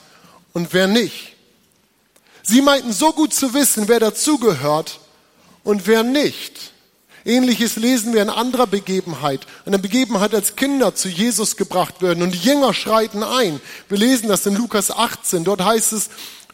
und 0.53 0.73
wer 0.73 0.87
nicht. 0.87 1.30
Sie 2.43 2.61
meinten 2.61 2.93
so 2.93 3.13
gut 3.13 3.33
zu 3.33 3.53
wissen, 3.53 3.87
wer 3.87 3.99
dazugehört 3.99 4.99
und 5.63 5.87
wer 5.87 6.03
nicht. 6.03 6.71
Ähnliches 7.23 7.75
lesen 7.75 8.13
wir 8.13 8.21
in 8.23 8.29
anderer 8.29 8.65
Begebenheit. 8.65 9.45
Eine 9.65 9.77
Begebenheit, 9.77 10.33
als 10.33 10.55
Kinder 10.55 10.95
zu 10.95 11.07
Jesus 11.07 11.55
gebracht 11.55 12.01
werden 12.01 12.23
und 12.23 12.31
die 12.31 12.39
Jünger 12.39 12.73
schreiten 12.73 13.23
ein. 13.23 13.61
Wir 13.89 13.97
lesen 13.97 14.27
das 14.27 14.45
in 14.47 14.55
Lukas 14.55 14.89
18. 14.89 15.43
Dort 15.43 15.63
heißt 15.63 15.93
es, 15.93 16.09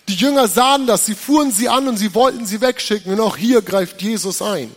die 0.09 0.15
Jünger 0.15 0.47
sahen 0.47 0.85
das, 0.85 1.05
sie 1.05 1.15
fuhren 1.15 1.51
sie 1.51 1.69
an 1.69 1.87
und 1.87 1.97
sie 1.97 2.13
wollten 2.13 2.45
sie 2.45 2.59
wegschicken. 2.59 3.13
Und 3.13 3.21
auch 3.21 3.37
hier 3.37 3.61
greift 3.61 4.01
Jesus 4.01 4.41
ein. 4.41 4.75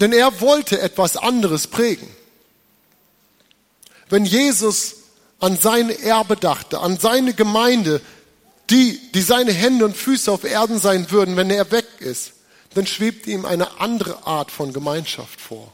Denn 0.00 0.12
er 0.12 0.40
wollte 0.40 0.80
etwas 0.80 1.16
anderes 1.16 1.68
prägen. 1.68 2.08
Wenn 4.08 4.24
Jesus 4.24 4.96
an 5.38 5.56
sein 5.56 5.90
Erbe 5.90 6.36
dachte, 6.36 6.80
an 6.80 6.98
seine 6.98 7.32
Gemeinde, 7.32 8.00
die, 8.70 9.00
die 9.12 9.22
seine 9.22 9.52
Hände 9.52 9.84
und 9.84 9.96
Füße 9.96 10.30
auf 10.30 10.44
Erden 10.44 10.78
sein 10.78 11.10
würden, 11.10 11.36
wenn 11.36 11.50
er 11.50 11.70
weg 11.70 11.86
ist, 12.00 12.32
dann 12.74 12.86
schwebt 12.86 13.26
ihm 13.26 13.44
eine 13.44 13.80
andere 13.80 14.26
Art 14.26 14.50
von 14.50 14.72
Gemeinschaft 14.72 15.40
vor. 15.40 15.72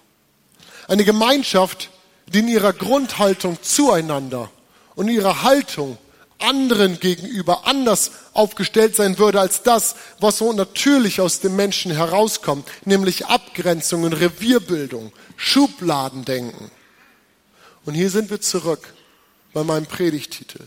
Eine 0.88 1.04
Gemeinschaft, 1.04 1.90
die 2.26 2.40
in 2.40 2.48
ihrer 2.48 2.72
Grundhaltung 2.72 3.58
zueinander 3.62 4.50
und 4.94 5.08
ihrer 5.08 5.42
Haltung 5.42 5.98
anderen 6.38 6.98
gegenüber 7.00 7.66
anders 7.66 8.10
aufgestellt 8.32 8.96
sein 8.96 9.18
würde 9.18 9.40
als 9.40 9.62
das, 9.62 9.94
was 10.20 10.38
so 10.38 10.52
natürlich 10.52 11.20
aus 11.20 11.40
dem 11.40 11.56
Menschen 11.56 11.92
herauskommt, 11.92 12.68
nämlich 12.84 13.26
Abgrenzung 13.26 14.02
und 14.02 14.12
Revierbildung, 14.14 15.12
Schubladendenken. 15.36 16.70
Und 17.84 17.94
hier 17.94 18.10
sind 18.10 18.30
wir 18.30 18.40
zurück 18.40 18.92
bei 19.52 19.64
meinem 19.64 19.86
Predigtitel. 19.86 20.64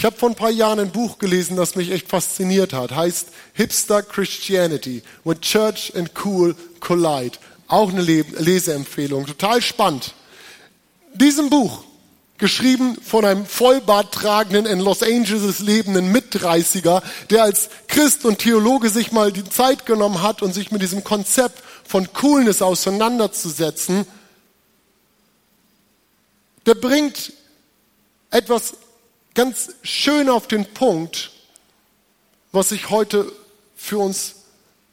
Ich 0.00 0.06
habe 0.06 0.16
vor 0.16 0.30
ein 0.30 0.34
paar 0.34 0.48
Jahren 0.48 0.80
ein 0.80 0.92
Buch 0.92 1.18
gelesen, 1.18 1.58
das 1.58 1.76
mich 1.76 1.90
echt 1.90 2.08
fasziniert 2.08 2.72
hat. 2.72 2.92
Heißt 2.92 3.28
Hipster 3.52 4.02
Christianity, 4.02 5.02
When 5.24 5.38
Church 5.42 5.92
and 5.94 6.10
Cool 6.24 6.56
Collide. 6.80 7.36
Auch 7.68 7.90
eine 7.90 8.00
Leseempfehlung. 8.00 9.26
Total 9.26 9.60
spannend. 9.60 10.14
Diesem 11.12 11.50
Buch, 11.50 11.84
geschrieben 12.38 12.96
von 13.04 13.26
einem 13.26 13.44
Vollbart 13.44 14.14
tragenden, 14.14 14.64
in 14.64 14.80
Los 14.80 15.02
Angeles 15.02 15.58
lebenden 15.58 16.10
Mitdreißiger, 16.10 17.02
der 17.28 17.42
als 17.42 17.68
Christ 17.86 18.24
und 18.24 18.38
Theologe 18.38 18.88
sich 18.88 19.12
mal 19.12 19.30
die 19.30 19.46
Zeit 19.50 19.84
genommen 19.84 20.22
hat 20.22 20.40
und 20.40 20.54
sich 20.54 20.70
mit 20.70 20.80
diesem 20.80 21.04
Konzept 21.04 21.62
von 21.84 22.10
Coolness 22.14 22.62
auseinanderzusetzen, 22.62 24.06
der 26.64 26.74
bringt 26.74 27.34
etwas 28.30 28.72
ganz 29.34 29.70
schön 29.82 30.28
auf 30.28 30.48
den 30.48 30.66
Punkt, 30.66 31.30
was 32.52 32.72
ich 32.72 32.90
heute 32.90 33.32
für 33.76 33.98
uns 33.98 34.36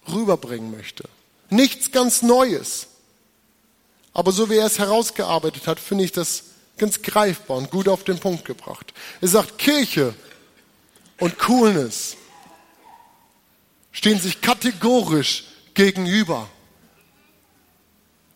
rüberbringen 0.07 0.71
möchte. 0.71 1.03
Nichts 1.49 1.91
ganz 1.91 2.21
Neues. 2.21 2.87
Aber 4.13 4.31
so 4.31 4.49
wie 4.49 4.57
er 4.57 4.65
es 4.65 4.79
herausgearbeitet 4.79 5.67
hat, 5.67 5.79
finde 5.79 6.03
ich 6.03 6.11
das 6.11 6.43
ganz 6.77 7.01
greifbar 7.01 7.57
und 7.57 7.71
gut 7.71 7.87
auf 7.87 8.03
den 8.03 8.19
Punkt 8.19 8.45
gebracht. 8.45 8.93
Er 9.21 9.27
sagt, 9.27 9.57
Kirche 9.57 10.13
und 11.19 11.37
Coolness 11.39 12.15
stehen 13.91 14.19
sich 14.19 14.41
kategorisch 14.41 15.45
gegenüber. 15.73 16.47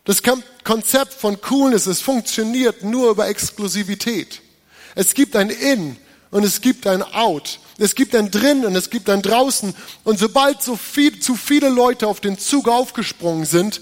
Das 0.04 0.22
Konzept 0.64 1.14
von 1.14 1.40
Coolness, 1.40 1.86
es 1.86 2.00
funktioniert 2.00 2.82
nur 2.82 3.10
über 3.10 3.28
Exklusivität. 3.28 4.41
Es 4.94 5.14
gibt 5.14 5.36
ein 5.36 5.50
In 5.50 5.96
und 6.30 6.44
es 6.44 6.60
gibt 6.60 6.86
ein 6.86 7.02
Out. 7.02 7.60
Es 7.78 7.94
gibt 7.94 8.14
ein 8.14 8.30
Drin 8.30 8.64
und 8.64 8.74
es 8.74 8.90
gibt 8.90 9.08
ein 9.08 9.22
Draußen. 9.22 9.74
Und 10.04 10.18
sobald 10.18 10.62
so 10.62 10.76
viel, 10.76 11.20
zu 11.20 11.36
viele 11.36 11.68
Leute 11.68 12.06
auf 12.06 12.20
den 12.20 12.38
Zug 12.38 12.68
aufgesprungen 12.68 13.44
sind, 13.44 13.80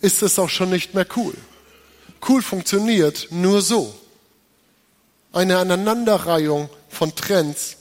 ist 0.00 0.22
es 0.22 0.38
auch 0.38 0.50
schon 0.50 0.70
nicht 0.70 0.94
mehr 0.94 1.06
cool. 1.16 1.34
Cool 2.26 2.42
funktioniert 2.42 3.28
nur 3.30 3.62
so. 3.62 3.94
Eine 5.32 5.58
Aneinanderreihung 5.58 6.68
von 6.88 7.14
Trends, 7.14 7.76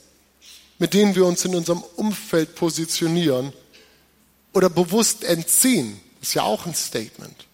mit 0.80 0.94
denen 0.94 1.16
wir 1.16 1.26
uns 1.26 1.44
in 1.44 1.54
unserem 1.54 1.84
Umfeld 1.96 2.56
positionieren 2.56 3.52
oder 4.54 4.70
bewusst 4.70 5.24
entziehen. 5.24 6.00
Ist 6.22 6.34
ja 6.34 6.44
auch 6.44 6.66
ein 6.66 6.76
Statement. 6.76 7.48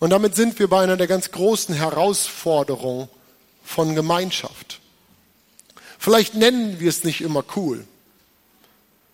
Und 0.00 0.10
damit 0.10 0.34
sind 0.34 0.58
wir 0.58 0.68
bei 0.68 0.82
einer 0.82 0.96
der 0.96 1.06
ganz 1.06 1.30
großen 1.30 1.74
Herausforderungen 1.74 3.08
von 3.62 3.94
Gemeinschaft. 3.94 4.80
Vielleicht 5.98 6.34
nennen 6.34 6.80
wir 6.80 6.88
es 6.88 7.04
nicht 7.04 7.20
immer 7.20 7.44
cool, 7.54 7.86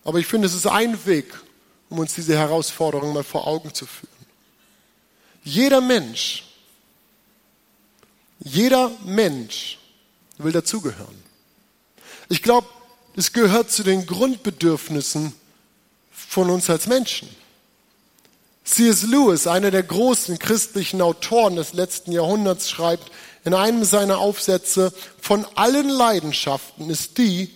aber 0.05 0.21
ich 0.21 0.27
finde, 0.29 0.47
es 0.47 0.55
ist 0.55 0.67
ein 0.67 1.05
Weg, 1.05 1.35
um 1.91 1.99
uns 1.99 2.15
diese 2.15 2.39
Herausforderung 2.39 3.13
mal 3.13 3.25
vor 3.25 3.49
Augen 3.49 3.75
zu 3.75 3.87
führen. 3.87 4.09
Jeder 5.43 5.81
Mensch, 5.81 6.45
jeder 8.39 8.93
Mensch 9.05 9.79
will 10.39 10.53
dazugehören. 10.53 11.23
Ich 12.29 12.43
glaube, 12.43 12.69
es 13.17 13.33
gehört 13.33 13.73
zu 13.73 13.83
den 13.83 14.07
Grundbedürfnissen 14.07 15.35
von 16.13 16.51
uns 16.51 16.71
als 16.71 16.87
Menschen. 16.87 17.29
C.S. 18.67 19.05
Lewis, 19.05 19.47
einer 19.47 19.71
der 19.71 19.85
großen 19.85 20.41
christlichen 20.41 21.01
Autoren 21.01 21.55
des 21.55 21.73
letzten 21.73 22.11
Jahrhunderts, 22.11 22.69
schreibt 22.69 23.13
in 23.45 23.55
einem 23.55 23.85
seiner 23.85 24.19
Aufsätze, 24.19 24.93
von 25.21 25.47
allen 25.55 25.89
Leidenschaften 25.89 26.91
ist 26.91 27.17
die, 27.17 27.55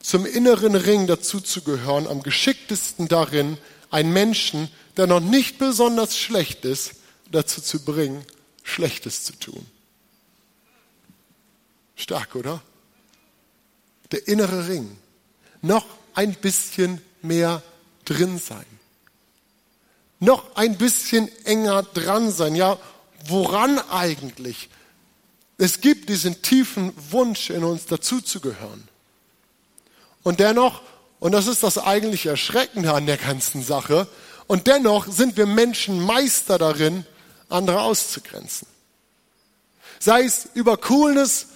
zum 0.00 0.24
inneren 0.24 0.76
Ring 0.76 1.08
dazuzugehören, 1.08 2.06
am 2.06 2.22
geschicktesten 2.22 3.08
darin, 3.08 3.58
einen 3.90 4.12
Menschen, 4.12 4.68
der 4.96 5.08
noch 5.08 5.18
nicht 5.18 5.58
besonders 5.58 6.16
schlecht 6.16 6.64
ist, 6.64 6.92
dazu 7.32 7.60
zu 7.60 7.84
bringen, 7.84 8.24
Schlechtes 8.62 9.24
zu 9.24 9.32
tun. 9.32 9.66
Stark, 11.96 12.36
oder? 12.36 12.62
Der 14.12 14.28
innere 14.28 14.68
Ring. 14.68 14.96
Noch 15.60 15.86
ein 16.14 16.34
bisschen 16.34 17.00
mehr 17.20 17.62
drin 18.04 18.38
sein 18.38 18.71
noch 20.22 20.54
ein 20.54 20.78
bisschen 20.78 21.28
enger 21.44 21.82
dran 21.82 22.30
sein. 22.30 22.54
Ja, 22.54 22.78
woran 23.26 23.78
eigentlich? 23.90 24.68
Es 25.58 25.80
gibt 25.80 26.08
diesen 26.08 26.42
tiefen 26.42 26.92
Wunsch 27.10 27.50
in 27.50 27.64
uns, 27.64 27.86
dazuzugehören. 27.86 28.88
Und 30.22 30.38
dennoch, 30.38 30.80
und 31.18 31.32
das 31.32 31.48
ist 31.48 31.64
das 31.64 31.76
eigentlich 31.76 32.26
Erschreckende 32.26 32.94
an 32.94 33.06
der 33.06 33.16
ganzen 33.16 33.64
Sache, 33.64 34.06
und 34.46 34.68
dennoch 34.68 35.08
sind 35.08 35.36
wir 35.36 35.46
Menschen 35.46 36.00
Meister 36.00 36.56
darin, 36.56 37.04
andere 37.48 37.80
auszugrenzen. 37.80 38.68
Sei 39.98 40.22
es 40.22 40.48
über 40.54 40.76
Coolness, 40.76 41.48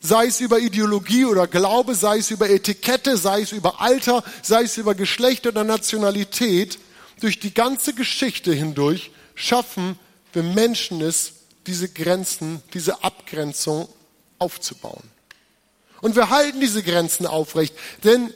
sei 0.00 0.26
es 0.26 0.40
über 0.40 0.58
Ideologie 0.58 1.24
oder 1.24 1.46
Glaube, 1.46 1.94
sei 1.94 2.18
es 2.18 2.30
über 2.30 2.50
Etikette, 2.50 3.16
sei 3.16 3.42
es 3.42 3.52
über 3.52 3.80
Alter, 3.80 4.22
sei 4.42 4.64
es 4.64 4.76
über 4.76 4.94
Geschlecht 4.94 5.46
oder 5.46 5.64
Nationalität– 5.64 6.78
durch 7.20 7.38
die 7.38 7.54
ganze 7.54 7.94
Geschichte 7.94 8.52
hindurch 8.52 9.10
schaffen 9.34 9.98
wir 10.32 10.42
Menschen 10.42 11.00
es, 11.00 11.32
diese 11.66 11.88
Grenzen, 11.88 12.62
diese 12.74 13.04
Abgrenzung 13.04 13.88
aufzubauen. 14.38 15.02
Und 16.00 16.16
wir 16.16 16.30
halten 16.30 16.60
diese 16.60 16.82
Grenzen 16.82 17.26
aufrecht, 17.26 17.74
denn 18.04 18.32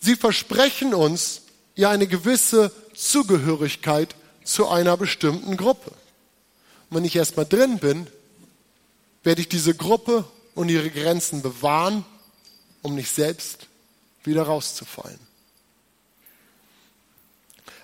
sie 0.00 0.16
versprechen 0.16 0.94
uns 0.94 1.42
ja 1.74 1.90
eine 1.90 2.06
gewisse 2.06 2.72
Zugehörigkeit 2.94 4.14
zu 4.44 4.68
einer 4.68 4.96
bestimmten 4.96 5.56
Gruppe. 5.56 5.92
wenn 6.90 7.04
ich 7.04 7.16
erstmal 7.16 7.46
drin 7.46 7.78
bin, 7.78 8.06
werde 9.24 9.40
ich 9.40 9.48
diese 9.48 9.74
Gruppe 9.74 10.24
und 10.54 10.68
ihre 10.68 10.90
Grenzen 10.90 11.42
bewahren, 11.42 12.04
um 12.82 12.94
nicht 12.94 13.10
selbst 13.10 13.66
wieder 14.22 14.44
rauszufallen. 14.44 15.18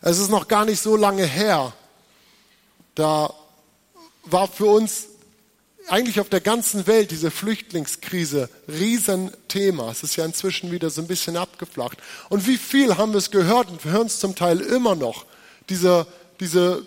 Es 0.03 0.19
ist 0.19 0.31
noch 0.31 0.49
gar 0.49 0.65
nicht 0.65 0.81
so 0.81 0.97
lange 0.97 1.25
her, 1.25 1.73
da 2.95 3.33
war 4.25 4.49
für 4.49 4.67
uns 4.67 5.07
eigentlich 5.89 6.21
auf 6.21 6.29
der 6.29 6.41
ganzen 6.41 6.87
Welt 6.87 7.11
diese 7.11 7.31
Flüchtlingskrise 7.31 8.49
Riesenthema. 8.69 9.91
Es 9.91 10.03
ist 10.03 10.17
ja 10.17 10.25
inzwischen 10.25 10.71
wieder 10.71 10.89
so 10.89 11.01
ein 11.03 11.09
bisschen 11.09 11.37
abgeflacht. 11.37 11.99
Und 12.29 12.47
wie 12.47 12.57
viel 12.57 12.97
haben 12.97 13.13
wir 13.13 13.19
es 13.19 13.31
gehört 13.31 13.69
und 13.69 13.85
wir 13.85 13.93
hören 13.93 14.07
es 14.07 14.21
zum 14.21 14.35
Teil 14.35 14.61
immer 14.61 14.95
noch. 14.95 15.27
Diese, 15.69 16.07
diese, 16.39 16.87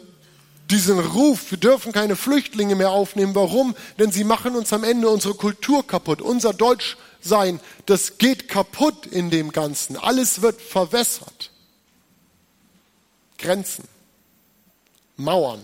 diesen 0.72 1.00
Ruf, 1.00 1.52
wir 1.52 1.58
dürfen 1.58 1.92
keine 1.92 2.16
Flüchtlinge 2.16 2.76
mehr 2.76 2.92
aufnehmen. 2.92 3.36
Warum? 3.36 3.76
Denn 4.00 4.12
sie 4.12 4.24
machen 4.24 4.56
uns 4.56 4.72
am 4.72 4.84
Ende 4.84 5.10
unsere 5.10 5.34
Kultur 5.34 5.86
kaputt. 5.86 6.22
Unser 6.22 6.54
Deutschsein, 6.54 7.60
das 7.86 8.18
geht 8.18 8.48
kaputt 8.48 9.06
in 9.08 9.30
dem 9.30 9.52
Ganzen. 9.52 9.98
Alles 9.98 10.42
wird 10.42 10.62
verwässert. 10.62 11.53
Grenzen, 13.44 13.84
Mauern, 15.18 15.64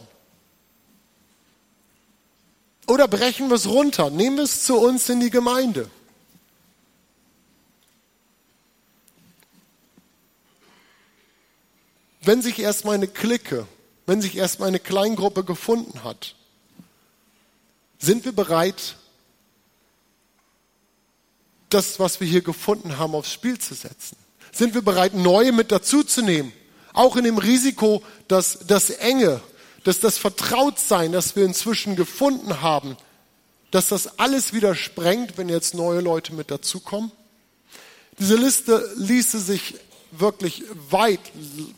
oder 2.90 3.08
brechen 3.08 3.50
wir 3.50 3.56
es 3.56 3.68
runter, 3.68 4.10
nehmen 4.10 4.38
wir 4.38 4.44
es 4.44 4.64
zu 4.64 4.76
uns 4.76 5.10
in 5.10 5.20
die 5.20 5.30
Gemeinde. 5.30 5.90
Wenn 12.22 12.42
sich 12.42 12.60
erstmal 12.60 12.96
eine 12.96 13.08
Clique, 13.08 13.68
wenn 14.08 14.22
sich 14.22 14.36
erstmal 14.36 14.70
eine 14.70 14.80
Kleingruppe 14.80 15.44
gefunden 15.44 16.04
hat, 16.04 16.36
sind 18.00 18.26
wir 18.26 18.32
bereit, 18.32 18.96
das, 21.70 22.00
was 22.00 22.20
wir 22.20 22.28
hier 22.28 22.42
gefunden 22.42 22.98
haben, 22.98 23.14
aufs 23.14 23.32
Spiel 23.32 23.60
zu 23.60 23.76
setzen? 23.76 24.18
Sind 24.52 24.74
wir 24.74 24.82
bereit, 24.82 25.14
neue 25.14 25.52
mit 25.52 25.72
dazuzunehmen? 25.72 26.52
Auch 27.00 27.16
in 27.16 27.24
dem 27.24 27.38
Risiko, 27.38 28.04
dass 28.28 28.60
das 28.68 28.90
Enge 28.90 29.42
dass 29.84 30.00
das 30.00 30.18
Vertrautsein, 30.18 31.12
das 31.12 31.36
wir 31.36 31.46
inzwischen 31.46 31.96
gefunden 31.96 32.62
haben, 32.62 32.98
dass 33.72 33.88
das 33.88 34.20
alles 34.20 34.54
wieder 34.54 34.76
sprengt, 34.76 35.38
wenn 35.38 35.50
jetzt 35.50 35.74
neue 35.74 36.02
Leute 36.02 36.34
mit 36.34 36.52
dazukommen? 36.52 37.12
Diese 38.18 38.36
Liste 38.36 38.92
ließe 38.98 39.40
sich 39.40 39.76
wirklich 40.12 40.64
weit, 40.90 41.20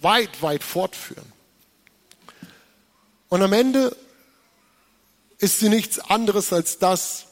weit, 0.01 0.42
weit 0.42 0.63
fortführen. 0.63 1.32
Und 3.30 3.42
am 3.42 3.54
Ende 3.54 3.96
ist 5.38 5.60
sie 5.60 5.70
nichts 5.70 6.00
anderes 6.00 6.51
als 6.51 6.80
das, 6.80 7.28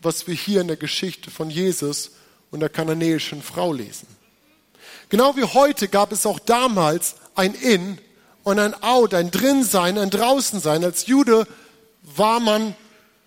was 0.00 0.26
wir 0.26 0.34
hier 0.34 0.60
in 0.60 0.68
der 0.68 0.76
Geschichte 0.76 1.30
von 1.30 1.48
Jesus 1.48 2.10
und 2.50 2.60
der 2.60 2.68
kananäischen 2.68 3.42
Frau 3.42 3.72
lesen. 3.72 4.06
Genau 5.08 5.36
wie 5.36 5.44
heute 5.44 5.88
gab 5.88 6.12
es 6.12 6.26
auch 6.26 6.38
damals 6.38 7.16
ein 7.34 7.54
In 7.54 7.98
und 8.42 8.58
ein 8.58 8.80
Out, 8.82 9.14
ein 9.14 9.30
Drinsein, 9.30 9.98
ein 9.98 10.10
Draußensein. 10.10 10.84
Als 10.84 11.06
Jude 11.06 11.46
war 12.02 12.40
man 12.40 12.74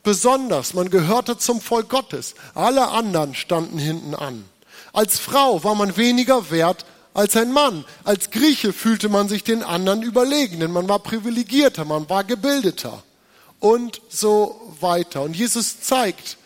besonders, 0.04 0.74
man 0.74 0.90
gehörte 0.90 1.38
zum 1.38 1.62
Volk 1.62 1.90
Gottes. 1.90 2.36
Alle 2.54 2.90
anderen 2.90 3.36
standen 3.36 3.78
hinten 3.78 4.16
an. 4.16 4.46
Als 4.94 5.20
Frau 5.20 5.64
war 5.64 5.76
man 5.76 5.98
weniger 5.98 6.52
wert 6.52 6.86
als 7.14 7.36
ein 7.36 7.52
Mann. 7.52 7.86
Als 8.04 8.30
Grieche 8.30 8.74
fühlte 8.74 9.10
man 9.10 9.28
sich 9.28 9.44
den 9.44 9.64
anderen 9.64 10.04
überlegen, 10.04 10.60
denn 10.60 10.72
man 10.72 10.88
war 10.88 11.00
privilegierter, 11.00 11.86
man 11.86 12.10
war 12.10 12.24
gebildeter 12.24 13.04
und 13.60 14.02
so 14.10 14.74
weiter. 14.80 15.24
Und 15.24 15.36
Jesus 15.36 15.82
zeigt, 15.82 16.38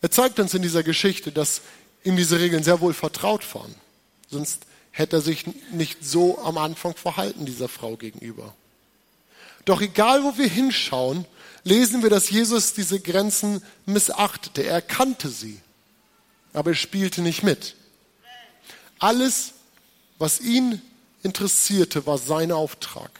er 0.00 0.10
zeigt 0.10 0.38
uns 0.38 0.54
in 0.54 0.62
dieser 0.62 0.82
Geschichte, 0.82 1.32
dass 1.32 1.62
ihm 2.04 2.16
diese 2.16 2.38
Regeln 2.38 2.62
sehr 2.62 2.80
wohl 2.80 2.94
vertraut 2.94 3.54
waren. 3.54 3.74
Sonst 4.30 4.62
hätte 4.92 5.16
er 5.16 5.22
sich 5.22 5.46
nicht 5.72 6.04
so 6.04 6.38
am 6.38 6.58
Anfang 6.58 6.94
verhalten, 6.94 7.46
dieser 7.46 7.68
Frau 7.68 7.96
gegenüber. 7.96 8.54
Doch 9.64 9.80
egal, 9.80 10.22
wo 10.22 10.36
wir 10.36 10.48
hinschauen, 10.48 11.24
lesen 11.64 12.02
wir, 12.02 12.10
dass 12.10 12.30
Jesus 12.30 12.74
diese 12.74 13.00
Grenzen 13.00 13.62
missachtete. 13.86 14.64
Er 14.64 14.82
kannte 14.82 15.28
sie, 15.28 15.60
aber 16.52 16.70
er 16.70 16.76
spielte 16.76 17.22
nicht 17.22 17.42
mit. 17.42 17.74
Alles, 18.98 19.52
was 20.18 20.40
ihn 20.40 20.80
interessierte, 21.22 22.06
war 22.06 22.18
sein 22.18 22.52
Auftrag. 22.52 23.10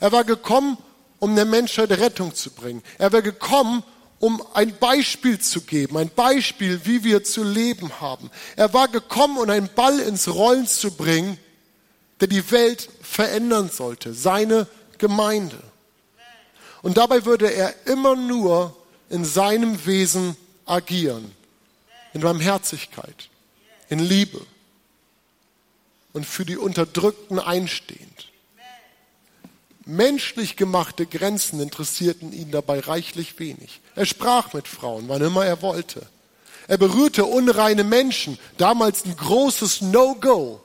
Er 0.00 0.12
war 0.12 0.24
gekommen, 0.24 0.78
um 1.18 1.34
der 1.34 1.44
Menschheit 1.44 1.90
Rettung 1.90 2.34
zu 2.34 2.50
bringen. 2.50 2.82
Er 2.98 3.12
war 3.12 3.22
gekommen, 3.22 3.82
um 4.20 4.42
ein 4.54 4.76
Beispiel 4.78 5.38
zu 5.38 5.60
geben, 5.60 5.96
ein 5.96 6.10
Beispiel, 6.10 6.80
wie 6.84 7.04
wir 7.04 7.22
zu 7.22 7.44
leben 7.44 8.00
haben. 8.00 8.30
Er 8.56 8.72
war 8.74 8.88
gekommen, 8.88 9.38
um 9.38 9.48
einen 9.48 9.70
Ball 9.74 10.00
ins 10.00 10.28
Rollen 10.28 10.66
zu 10.66 10.90
bringen, 10.90 11.38
der 12.20 12.28
die 12.28 12.50
Welt 12.50 12.88
verändern 13.00 13.70
sollte, 13.70 14.12
seine 14.14 14.66
Gemeinde. 14.98 15.62
Und 16.82 16.96
dabei 16.96 17.24
würde 17.24 17.52
er 17.52 17.74
immer 17.86 18.16
nur 18.16 18.76
in 19.08 19.24
seinem 19.24 19.84
Wesen 19.86 20.36
agieren, 20.64 21.32
in 22.12 22.20
Barmherzigkeit, 22.20 23.28
in 23.88 24.00
Liebe 24.00 24.40
und 26.12 26.26
für 26.26 26.44
die 26.44 26.56
Unterdrückten 26.56 27.38
einstehend. 27.38 28.28
Menschlich 29.88 30.56
gemachte 30.56 31.06
Grenzen 31.06 31.60
interessierten 31.60 32.34
ihn 32.34 32.50
dabei 32.50 32.80
reichlich 32.80 33.38
wenig. 33.38 33.80
Er 33.96 34.04
sprach 34.04 34.52
mit 34.52 34.68
Frauen, 34.68 35.08
wann 35.08 35.22
immer 35.22 35.46
er 35.46 35.62
wollte. 35.62 36.06
Er 36.66 36.76
berührte 36.76 37.24
unreine 37.24 37.84
Menschen, 37.84 38.38
damals 38.58 39.06
ein 39.06 39.16
großes 39.16 39.80
No-Go. 39.80 40.60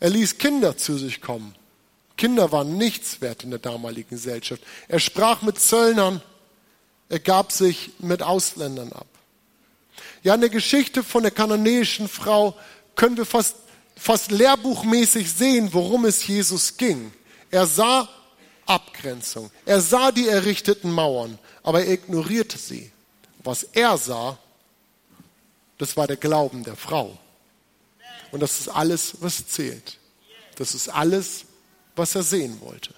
Er 0.00 0.10
ließ 0.10 0.36
Kinder 0.36 0.76
zu 0.76 0.98
sich 0.98 1.22
kommen. 1.22 1.54
Kinder 2.18 2.52
waren 2.52 2.76
nichts 2.76 3.22
wert 3.22 3.42
in 3.42 3.48
der 3.48 3.58
damaligen 3.58 4.10
Gesellschaft. 4.10 4.62
Er 4.86 5.00
sprach 5.00 5.40
mit 5.40 5.58
Zöllnern, 5.58 6.20
er 7.08 7.20
gab 7.20 7.52
sich 7.52 7.92
mit 8.00 8.22
Ausländern 8.22 8.92
ab. 8.92 9.06
Ja, 10.22 10.34
in 10.34 10.42
der 10.42 10.50
Geschichte 10.50 11.02
von 11.02 11.22
der 11.22 11.32
kananäischen 11.32 12.08
Frau 12.08 12.54
können 12.96 13.16
wir 13.16 13.24
fast, 13.24 13.56
fast 13.96 14.30
lehrbuchmäßig 14.30 15.32
sehen, 15.32 15.70
worum 15.72 16.04
es 16.04 16.26
Jesus 16.26 16.76
ging. 16.76 17.10
Er 17.54 17.66
sah 17.66 18.08
Abgrenzung. 18.66 19.48
Er 19.64 19.80
sah 19.80 20.10
die 20.10 20.26
errichteten 20.26 20.90
Mauern, 20.90 21.38
aber 21.62 21.84
er 21.84 21.92
ignorierte 21.92 22.58
sie. 22.58 22.90
Was 23.44 23.62
er 23.62 23.96
sah, 23.96 24.36
das 25.78 25.96
war 25.96 26.08
der 26.08 26.16
Glauben 26.16 26.64
der 26.64 26.74
Frau. 26.74 27.16
Und 28.32 28.40
das 28.40 28.58
ist 28.58 28.66
alles, 28.66 29.18
was 29.20 29.46
zählt. 29.46 29.98
Das 30.56 30.74
ist 30.74 30.88
alles, 30.88 31.44
was 31.94 32.16
er 32.16 32.24
sehen 32.24 32.60
wollte. 32.60 32.92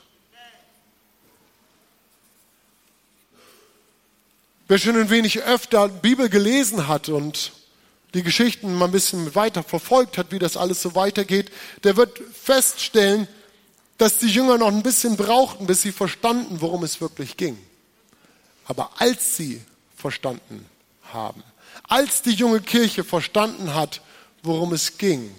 Wer 4.69 4.79
schon 4.79 4.97
ein 4.97 5.11
wenig 5.11 5.42
öfter 5.42 5.90
Bibel 5.90 6.31
gelesen 6.31 6.88
hat 6.88 7.11
und 7.11 7.53
die 8.14 8.23
Geschichten 8.23 8.75
mal 8.75 8.87
ein 8.87 8.92
bisschen 8.92 9.35
weiter 9.35 9.62
verfolgt 9.62 10.16
hat, 10.16 10.33
wie 10.33 10.38
das 10.38 10.57
alles 10.57 10.81
so 10.81 10.95
weitergeht, 10.95 11.53
der 11.85 11.99
wird 11.99 12.19
feststellen, 12.33 13.29
dass 13.98 14.18
die 14.18 14.28
Jünger 14.28 14.59
noch 14.59 14.68
ein 14.68 14.82
bisschen 14.82 15.16
brauchten, 15.16 15.66
bis 15.66 15.82
sie 15.82 15.92
verstanden, 15.92 16.61
worum 16.61 16.85
es 16.85 17.00
wirklich 17.00 17.37
ging. 17.37 17.59
Aber 18.66 18.90
als 18.98 19.37
sie 19.37 19.62
verstanden 19.96 20.66
haben, 21.12 21.42
als 21.88 22.22
die 22.22 22.32
junge 22.32 22.61
Kirche 22.61 23.04
verstanden 23.04 23.74
hat, 23.74 24.00
worum 24.42 24.72
es 24.72 24.98
ging, 24.98 25.35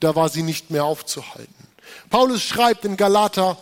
da 0.00 0.14
war 0.16 0.28
sie 0.28 0.42
nicht 0.42 0.70
mehr 0.70 0.84
aufzuhalten. 0.84 1.54
Paulus 2.10 2.42
schreibt 2.42 2.84
in 2.84 2.96
Galater 2.96 3.58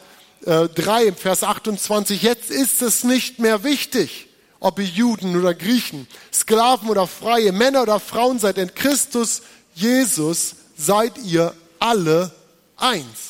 äh, 0.47 0.69
3, 0.69 1.13
Vers 1.13 1.43
28, 1.43 2.23
jetzt 2.23 2.51
ist 2.51 2.81
es 2.83 3.05
nicht 3.05 3.39
mehr 3.39 3.65
wichtig, 3.65 4.29
ob 4.61 4.79
ihr 4.79 4.87
Juden 4.87 5.37
oder 5.37 5.55
Griechen, 5.55 6.07
Sklaven 6.33 6.89
oder 6.89 7.07
Freie, 7.07 7.53
Männer 7.53 7.83
oder 7.83 8.01
Frauen 8.01 8.39
seid, 8.39 8.59
in 8.59 8.75
Christus 8.75 9.43
Jesus 9.75 10.57
seid 10.77 11.19
ihr 11.19 11.55
alle 11.79 12.33
eins. 12.77 13.30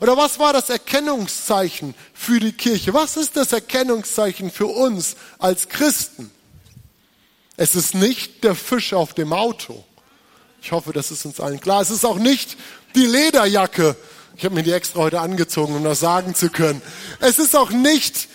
Oder 0.00 0.16
was 0.16 0.38
war 0.38 0.52
das 0.52 0.70
Erkennungszeichen 0.70 1.94
für 2.14 2.38
die 2.40 2.52
Kirche? 2.52 2.94
Was 2.94 3.16
ist 3.16 3.36
das 3.36 3.52
Erkennungszeichen 3.52 4.50
für 4.50 4.66
uns 4.66 5.16
als 5.38 5.68
Christen? 5.68 6.30
Es 7.56 7.74
ist 7.74 7.94
nicht 7.94 8.44
der 8.44 8.54
Fisch 8.54 8.92
auf 8.92 9.14
dem 9.14 9.32
Auto. 9.32 9.84
Ich 10.62 10.70
hoffe, 10.70 10.92
das 10.92 11.10
ist 11.10 11.24
uns 11.24 11.40
allen 11.40 11.60
klar. 11.60 11.82
Es 11.82 11.90
ist 11.90 12.04
auch 12.04 12.18
nicht 12.18 12.56
die 12.94 13.06
Lederjacke. 13.06 13.96
Ich 14.36 14.44
habe 14.44 14.54
mir 14.54 14.62
die 14.62 14.72
extra 14.72 15.00
heute 15.00 15.20
angezogen, 15.20 15.74
um 15.74 15.82
das 15.82 15.98
sagen 15.98 16.34
zu 16.36 16.50
können. 16.50 16.80
Es 17.18 17.40
ist 17.40 17.56
auch 17.56 17.70
nicht 17.70 18.28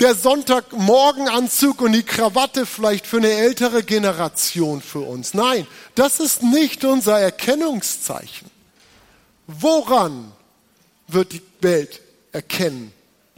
der 0.00 0.14
Sonntagmorgenanzug 0.14 1.80
und 1.80 1.92
die 1.92 2.02
Krawatte 2.02 2.66
vielleicht 2.66 3.06
für 3.06 3.18
eine 3.18 3.30
ältere 3.30 3.82
Generation 3.82 4.82
für 4.82 5.00
uns. 5.00 5.32
Nein, 5.32 5.66
das 5.94 6.20
ist 6.20 6.42
nicht 6.42 6.84
unser 6.84 7.18
Erkennungszeichen. 7.18 8.50
Woran 9.46 10.32
wird 11.12 11.32
die 11.32 11.42
Welt 11.60 12.00
erkennen, 12.32 12.92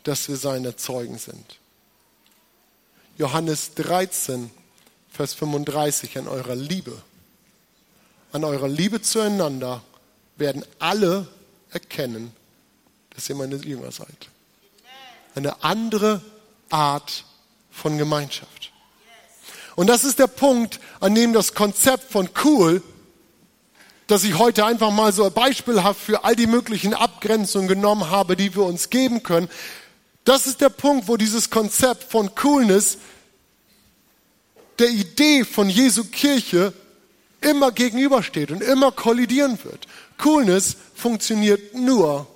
dass 0.04 0.28
wir 0.28 0.36
seine 0.36 0.76
Zeugen 0.76 1.18
sind. 1.18 1.58
Johannes 3.18 3.74
13, 3.74 4.50
Vers 5.10 5.34
35, 5.34 6.18
an 6.18 6.28
eurer 6.28 6.54
Liebe, 6.54 6.96
an 8.32 8.44
eurer 8.44 8.68
Liebe 8.68 9.02
zueinander 9.02 9.82
werden 10.36 10.64
alle 10.78 11.28
erkennen, 11.70 12.32
dass 13.10 13.28
ihr 13.28 13.34
meine 13.34 13.56
Jünger 13.56 13.92
seid. 13.92 14.08
Eine 15.34 15.62
andere 15.62 16.22
Art 16.70 17.24
von 17.70 17.98
Gemeinschaft. 17.98 18.72
Und 19.76 19.86
das 19.86 20.04
ist 20.04 20.18
der 20.18 20.26
Punkt, 20.26 20.80
an 21.00 21.14
dem 21.14 21.32
das 21.32 21.54
Konzept 21.54 22.10
von 22.10 22.28
cool, 22.44 22.82
das 24.06 24.24
ich 24.24 24.38
heute 24.38 24.64
einfach 24.64 24.90
mal 24.90 25.12
so 25.12 25.30
beispielhaft 25.30 26.00
für 26.00 26.24
all 26.24 26.36
die 26.36 26.46
möglichen 26.46 26.94
Abgrenzungen 26.94 27.68
genommen 27.68 28.10
habe, 28.10 28.36
die 28.36 28.54
wir 28.54 28.64
uns 28.64 28.90
geben 28.90 29.22
können, 29.22 29.48
das 30.24 30.46
ist 30.46 30.60
der 30.60 30.68
Punkt, 30.68 31.08
wo 31.08 31.16
dieses 31.16 31.50
Konzept 31.50 32.04
von 32.04 32.34
Coolness 32.34 32.98
der 34.78 34.90
Idee 34.90 35.44
von 35.44 35.68
Jesu 35.68 36.04
Kirche 36.04 36.72
immer 37.40 37.72
gegenübersteht 37.72 38.50
und 38.50 38.62
immer 38.62 38.92
kollidieren 38.92 39.58
wird. 39.64 39.86
Coolness 40.18 40.76
funktioniert 40.94 41.74
nur, 41.74 42.26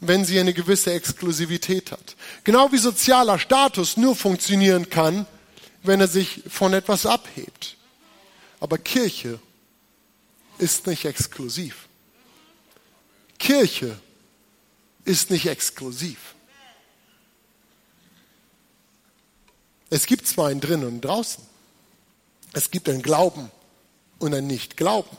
wenn 0.00 0.24
sie 0.24 0.38
eine 0.38 0.54
gewisse 0.54 0.92
Exklusivität 0.92 1.90
hat. 1.90 2.16
Genau 2.44 2.70
wie 2.70 2.78
sozialer 2.78 3.38
Status 3.38 3.96
nur 3.96 4.14
funktionieren 4.14 4.88
kann, 4.88 5.26
wenn 5.82 6.00
er 6.00 6.08
sich 6.08 6.42
von 6.48 6.72
etwas 6.72 7.04
abhebt. 7.04 7.76
Aber 8.60 8.78
Kirche 8.78 9.40
ist 10.58 10.86
nicht 10.86 11.04
exklusiv. 11.04 11.88
Kirche 13.38 13.98
ist 15.04 15.30
nicht 15.30 15.46
exklusiv. 15.46 16.34
Es 19.90 20.06
gibt 20.06 20.26
zwar 20.26 20.48
ein 20.48 20.60
Drinnen 20.60 20.86
und 20.86 21.00
Draußen. 21.00 21.42
Es 22.52 22.70
gibt 22.70 22.88
ein 22.88 23.02
Glauben 23.02 23.50
und 24.18 24.34
ein 24.34 24.46
Nicht-Glauben. 24.46 25.16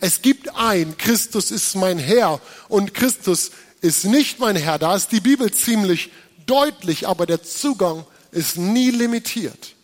Es 0.00 0.22
gibt 0.22 0.54
ein, 0.56 0.96
Christus 0.96 1.50
ist 1.50 1.74
mein 1.76 1.98
Herr 1.98 2.40
und 2.68 2.94
Christus 2.94 3.50
ist 3.82 4.04
nicht 4.04 4.38
mein 4.38 4.56
Herr. 4.56 4.78
Da 4.78 4.96
ist 4.96 5.12
die 5.12 5.20
Bibel 5.20 5.52
ziemlich 5.52 6.10
deutlich, 6.46 7.06
aber 7.06 7.26
der 7.26 7.42
Zugang 7.42 8.04
ist 8.32 8.56
nie 8.56 8.90
limitiert. 8.90 9.74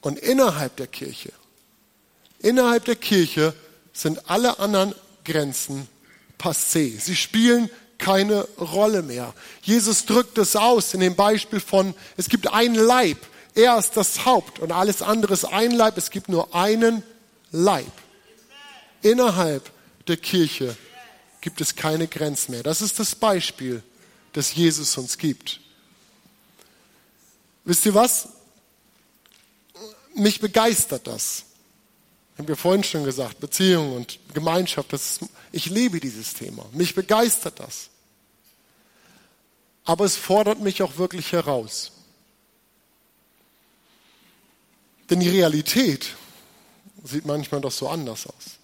Und 0.00 0.18
innerhalb 0.18 0.76
der 0.76 0.86
Kirche, 0.86 1.32
innerhalb 2.38 2.84
der 2.84 2.96
Kirche 2.96 3.54
sind 3.92 4.30
alle 4.30 4.58
anderen 4.58 4.94
Grenzen 5.24 5.88
passé. 6.38 6.98
Sie 6.98 7.16
spielen 7.16 7.70
keine 7.98 8.42
Rolle 8.58 9.02
mehr. 9.02 9.32
Jesus 9.62 10.06
drückt 10.06 10.38
es 10.38 10.56
aus 10.56 10.92
in 10.92 11.00
dem 11.00 11.14
Beispiel 11.14 11.60
von, 11.60 11.94
es 12.16 12.28
gibt 12.28 12.52
einen 12.52 12.74
Leib, 12.74 13.18
er 13.54 13.78
ist 13.78 13.96
das 13.96 14.24
Haupt 14.24 14.58
und 14.58 14.72
alles 14.72 15.02
andere 15.02 15.32
ist 15.34 15.44
ein 15.44 15.70
Leib, 15.70 15.96
es 15.96 16.10
gibt 16.10 16.28
nur 16.28 16.54
einen 16.54 17.02
Leib. 17.50 17.92
Innerhalb 19.02 19.70
der 20.08 20.16
Kirche 20.16 20.76
gibt 21.40 21.60
es 21.60 21.76
keine 21.76 22.08
Grenzen 22.08 22.52
mehr. 22.52 22.62
Das 22.62 22.80
ist 22.80 22.98
das 22.98 23.14
Beispiel, 23.14 23.82
das 24.32 24.54
Jesus 24.54 24.96
uns 24.96 25.18
gibt. 25.18 25.60
Wisst 27.64 27.86
ihr 27.86 27.94
was? 27.94 28.28
Mich 30.14 30.40
begeistert 30.40 31.06
das. 31.06 31.44
Haben 32.38 32.48
wir 32.48 32.56
vorhin 32.56 32.82
schon 32.82 33.04
gesagt, 33.04 33.40
Beziehung 33.40 33.94
und 33.94 34.18
Gemeinschaft, 34.32 34.92
ist, 34.92 35.20
ich 35.50 35.66
liebe 35.66 36.00
dieses 36.00 36.34
Thema. 36.34 36.64
Mich 36.72 36.94
begeistert 36.94 37.60
das. 37.60 37.90
Aber 39.84 40.04
es 40.04 40.16
fordert 40.16 40.60
mich 40.60 40.82
auch 40.82 40.96
wirklich 40.96 41.32
heraus. 41.32 41.92
Denn 45.10 45.20
die 45.20 45.28
Realität 45.28 46.16
sieht 47.04 47.26
manchmal 47.26 47.60
doch 47.60 47.72
so 47.72 47.88
anders 47.88 48.26
aus. 48.26 48.58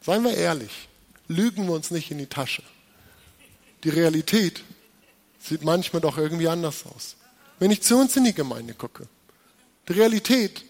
Seien 0.00 0.24
wir 0.24 0.34
ehrlich, 0.34 0.88
lügen 1.28 1.66
wir 1.66 1.74
uns 1.74 1.90
nicht 1.90 2.10
in 2.10 2.18
die 2.18 2.26
Tasche. 2.26 2.62
Die 3.84 3.90
Realität 3.90 4.62
sieht 5.38 5.62
manchmal 5.62 6.00
doch 6.00 6.16
irgendwie 6.16 6.48
anders 6.48 6.84
aus. 6.86 7.16
Wenn 7.58 7.70
ich 7.70 7.82
zu 7.82 7.98
uns 7.98 8.16
in 8.16 8.24
die 8.24 8.32
Gemeinde 8.32 8.74
gucke, 8.74 9.06
die 9.88 9.92
Realität 9.92 10.64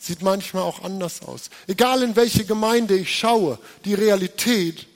sieht 0.00 0.22
manchmal 0.22 0.62
auch 0.62 0.82
anders 0.82 1.20
aus. 1.22 1.50
Egal 1.66 2.02
in 2.02 2.16
welche 2.16 2.46
Gemeinde 2.46 2.96
ich 2.96 3.14
schaue, 3.14 3.58
die 3.84 3.94
Realität 3.94 4.86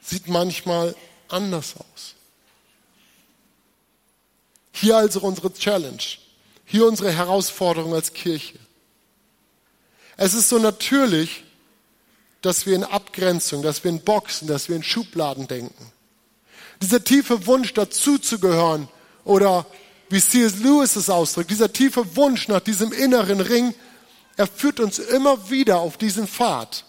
sieht 0.00 0.26
manchmal 0.26 0.96
anders 1.28 1.74
aus. 1.76 2.14
Hier 4.72 4.96
also 4.96 5.20
unsere 5.20 5.52
Challenge, 5.52 6.02
hier 6.64 6.86
unsere 6.86 7.12
Herausforderung 7.12 7.94
als 7.94 8.12
Kirche. 8.14 8.58
Es 10.16 10.32
ist 10.32 10.48
so 10.48 10.58
natürlich, 10.58 11.44
dass 12.40 12.64
wir 12.64 12.74
in 12.74 12.84
Abgrenzung, 12.84 13.62
dass 13.62 13.84
wir 13.84 13.90
in 13.90 14.00
Boxen, 14.00 14.48
dass 14.48 14.68
wir 14.68 14.76
in 14.76 14.82
Schubladen 14.82 15.46
denken. 15.46 15.92
Dieser 16.80 17.04
tiefe 17.04 17.46
Wunsch 17.46 17.74
dazuzugehören 17.74 18.88
oder 19.24 19.66
wie 20.08 20.20
C.S. 20.20 20.58
Lewis 20.58 20.96
es 20.96 21.10
ausdrückt, 21.10 21.50
dieser 21.50 21.72
tiefe 21.72 22.16
Wunsch 22.16 22.48
nach 22.48 22.60
diesem 22.60 22.92
inneren 22.92 23.40
Ring, 23.40 23.74
er 24.36 24.46
führt 24.46 24.80
uns 24.80 24.98
immer 24.98 25.50
wieder 25.50 25.78
auf 25.78 25.96
diesen 25.96 26.26
Pfad. 26.26 26.84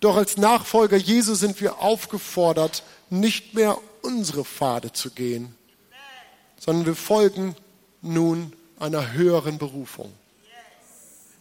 Doch 0.00 0.16
als 0.16 0.36
Nachfolger 0.36 0.96
Jesu 0.96 1.34
sind 1.34 1.60
wir 1.60 1.78
aufgefordert, 1.78 2.82
nicht 3.08 3.54
mehr 3.54 3.78
unsere 4.02 4.44
Pfade 4.44 4.92
zu 4.92 5.10
gehen, 5.10 5.54
sondern 6.58 6.86
wir 6.86 6.96
folgen 6.96 7.56
nun 8.02 8.52
einer 8.78 9.12
höheren 9.12 9.58
Berufung. 9.58 10.12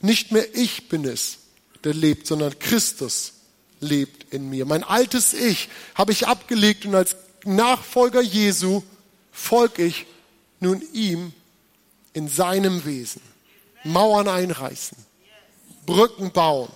Nicht 0.01 0.31
mehr 0.31 0.55
ich 0.55 0.87
bin 0.87 1.05
es, 1.05 1.39
der 1.83 1.93
lebt, 1.93 2.27
sondern 2.27 2.57
Christus 2.59 3.33
lebt 3.79 4.33
in 4.33 4.49
mir. 4.49 4.65
Mein 4.65 4.83
altes 4.83 5.33
Ich 5.33 5.69
habe 5.95 6.11
ich 6.11 6.27
abgelegt 6.27 6.85
und 6.85 6.95
als 6.95 7.15
Nachfolger 7.43 8.21
Jesu 8.21 8.83
folge 9.31 9.83
ich 9.83 10.05
nun 10.59 10.81
ihm 10.93 11.33
in 12.13 12.27
seinem 12.27 12.85
Wesen. 12.85 13.21
Mauern 13.85 14.27
einreißen, 14.27 14.97
Brücken 15.85 16.31
bauen. 16.31 16.69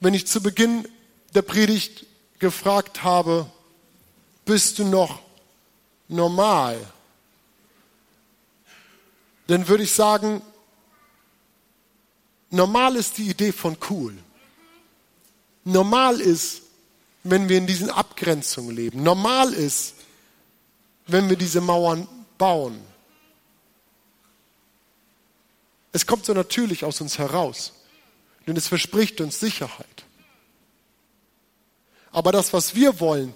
Wenn 0.00 0.14
ich 0.14 0.26
zu 0.26 0.40
Beginn 0.40 0.86
der 1.34 1.42
Predigt 1.42 2.06
gefragt 2.38 3.02
habe, 3.02 3.50
bist 4.44 4.78
du 4.78 4.84
noch 4.84 5.20
normal? 6.08 6.80
Dann 9.48 9.66
würde 9.66 9.82
ich 9.82 9.92
sagen, 9.92 10.40
normal 12.50 12.96
ist 12.96 13.18
die 13.18 13.28
Idee 13.28 13.52
von 13.52 13.76
cool. 13.90 14.16
Normal 15.64 16.20
ist, 16.20 16.62
wenn 17.24 17.48
wir 17.48 17.58
in 17.58 17.66
diesen 17.66 17.90
Abgrenzungen 17.90 18.76
leben. 18.76 19.02
Normal 19.02 19.52
ist, 19.52 19.94
wenn 21.06 21.28
wir 21.28 21.36
diese 21.36 21.60
Mauern 21.60 22.06
bauen. 22.38 22.93
Es 25.94 26.08
kommt 26.08 26.26
so 26.26 26.34
natürlich 26.34 26.84
aus 26.84 27.00
uns 27.00 27.18
heraus, 27.18 27.72
denn 28.48 28.56
es 28.56 28.66
verspricht 28.66 29.20
uns 29.20 29.38
Sicherheit. 29.38 30.04
Aber 32.10 32.32
das, 32.32 32.52
was 32.52 32.74
wir 32.74 32.98
wollen, 32.98 33.32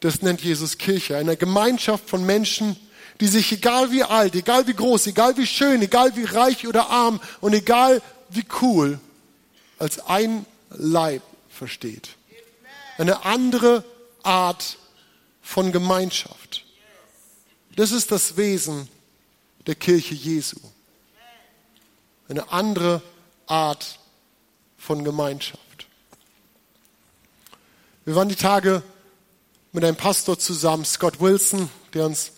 das 0.00 0.22
nennt 0.22 0.40
Jesus 0.40 0.78
Kirche, 0.78 1.18
eine 1.18 1.36
Gemeinschaft 1.36 2.08
von 2.08 2.24
Menschen, 2.24 2.76
die 3.20 3.26
sich 3.26 3.52
egal 3.52 3.92
wie 3.92 4.02
alt, 4.02 4.34
egal 4.34 4.66
wie 4.66 4.72
groß, 4.72 5.08
egal 5.08 5.36
wie 5.36 5.46
schön, 5.46 5.82
egal 5.82 6.16
wie 6.16 6.24
reich 6.24 6.66
oder 6.66 6.88
arm 6.88 7.20
und 7.42 7.52
egal 7.52 8.00
wie 8.30 8.46
cool, 8.62 8.98
als 9.78 9.98
ein 10.06 10.46
Leib 10.70 11.22
versteht. 11.50 12.16
Eine 12.96 13.26
andere 13.26 13.84
Art 14.22 14.78
von 15.42 15.70
Gemeinschaft. 15.70 16.64
Das 17.76 17.92
ist 17.92 18.10
das 18.10 18.38
Wesen 18.38 18.88
der 19.66 19.74
Kirche 19.74 20.14
Jesu 20.14 20.56
eine 22.28 22.50
andere 22.52 23.02
Art 23.46 23.98
von 24.78 25.04
Gemeinschaft. 25.04 25.60
Wir 28.04 28.14
waren 28.14 28.28
die 28.28 28.36
Tage 28.36 28.82
mit 29.72 29.84
einem 29.84 29.96
Pastor 29.96 30.38
zusammen, 30.38 30.84
Scott 30.84 31.20
Wilson, 31.20 31.70
der 31.94 32.06
uns 32.06 32.32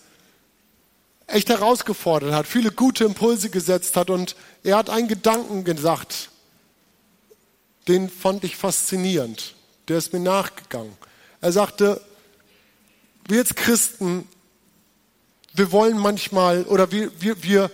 echt 1.27 1.49
herausgefordert 1.49 2.33
hat, 2.33 2.47
viele 2.47 2.71
gute 2.71 3.05
Impulse 3.05 3.51
gesetzt 3.51 3.97
hat 3.97 4.11
und 4.11 4.37
er 4.63 4.77
hat 4.77 4.91
einen 4.91 5.09
Gedanken 5.09 5.65
gesagt, 5.65 6.31
den 7.89 8.09
fand 8.09 8.45
ich 8.45 8.57
faszinierend, 8.57 9.55
der 9.89 9.99
ist 9.99 10.13
mir 10.13 10.21
nachgegangen. 10.21 10.97
Er 11.41 11.53
sagte, 11.53 12.01
wir 13.29 13.41
als 13.41 13.55
Christen, 13.55 14.29
wir 15.53 15.73
wollen 15.73 15.99
manchmal 15.99 16.63
oder 16.65 16.93
wir, 16.93 17.11
wir, 17.21 17.43
wir 17.43 17.71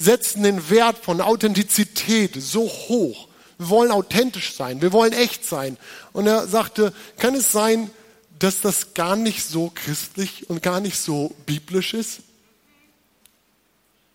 setzen 0.00 0.42
den 0.42 0.70
Wert 0.70 0.98
von 0.98 1.20
Authentizität 1.20 2.34
so 2.42 2.62
hoch. 2.62 3.28
Wir 3.58 3.68
wollen 3.68 3.90
authentisch 3.92 4.54
sein, 4.54 4.80
wir 4.80 4.92
wollen 4.92 5.12
echt 5.12 5.44
sein. 5.44 5.76
Und 6.12 6.26
er 6.26 6.48
sagte, 6.48 6.94
kann 7.18 7.34
es 7.34 7.52
sein, 7.52 7.90
dass 8.38 8.62
das 8.62 8.94
gar 8.94 9.14
nicht 9.14 9.46
so 9.46 9.70
christlich 9.74 10.48
und 10.48 10.62
gar 10.62 10.80
nicht 10.80 10.98
so 10.98 11.36
biblisch 11.44 11.92
ist? 11.92 12.20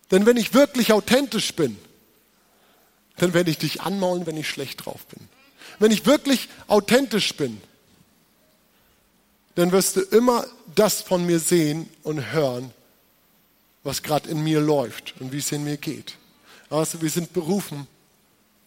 Denn 0.09 0.25
wenn 0.25 0.37
ich 0.37 0.55
wirklich 0.55 0.91
authentisch 0.91 1.53
bin, 1.53 1.77
dann 3.17 3.35
werde 3.35 3.51
ich 3.51 3.59
dich 3.59 3.81
anmaulen, 3.81 4.25
wenn 4.25 4.37
ich 4.37 4.49
schlecht 4.49 4.85
drauf 4.85 5.05
bin. 5.05 5.29
Wenn 5.77 5.91
ich 5.91 6.07
wirklich 6.07 6.49
authentisch 6.67 7.35
bin, 7.35 7.61
dann 9.53 9.71
wirst 9.71 9.95
du 9.95 10.01
immer 10.01 10.45
das 10.73 11.01
von 11.01 11.25
mir 11.25 11.39
sehen 11.39 11.87
und 12.01 12.31
hören, 12.33 12.71
was 13.85 14.01
gerade 14.01 14.29
in 14.29 14.43
mir 14.43 14.59
läuft 14.59 15.13
und 15.19 15.31
wie 15.31 15.37
es 15.37 15.51
in 15.51 15.63
mir 15.63 15.77
geht. 15.77 16.17
Also 16.69 17.01
wir 17.03 17.09
sind 17.09 17.33
berufen, 17.33 17.87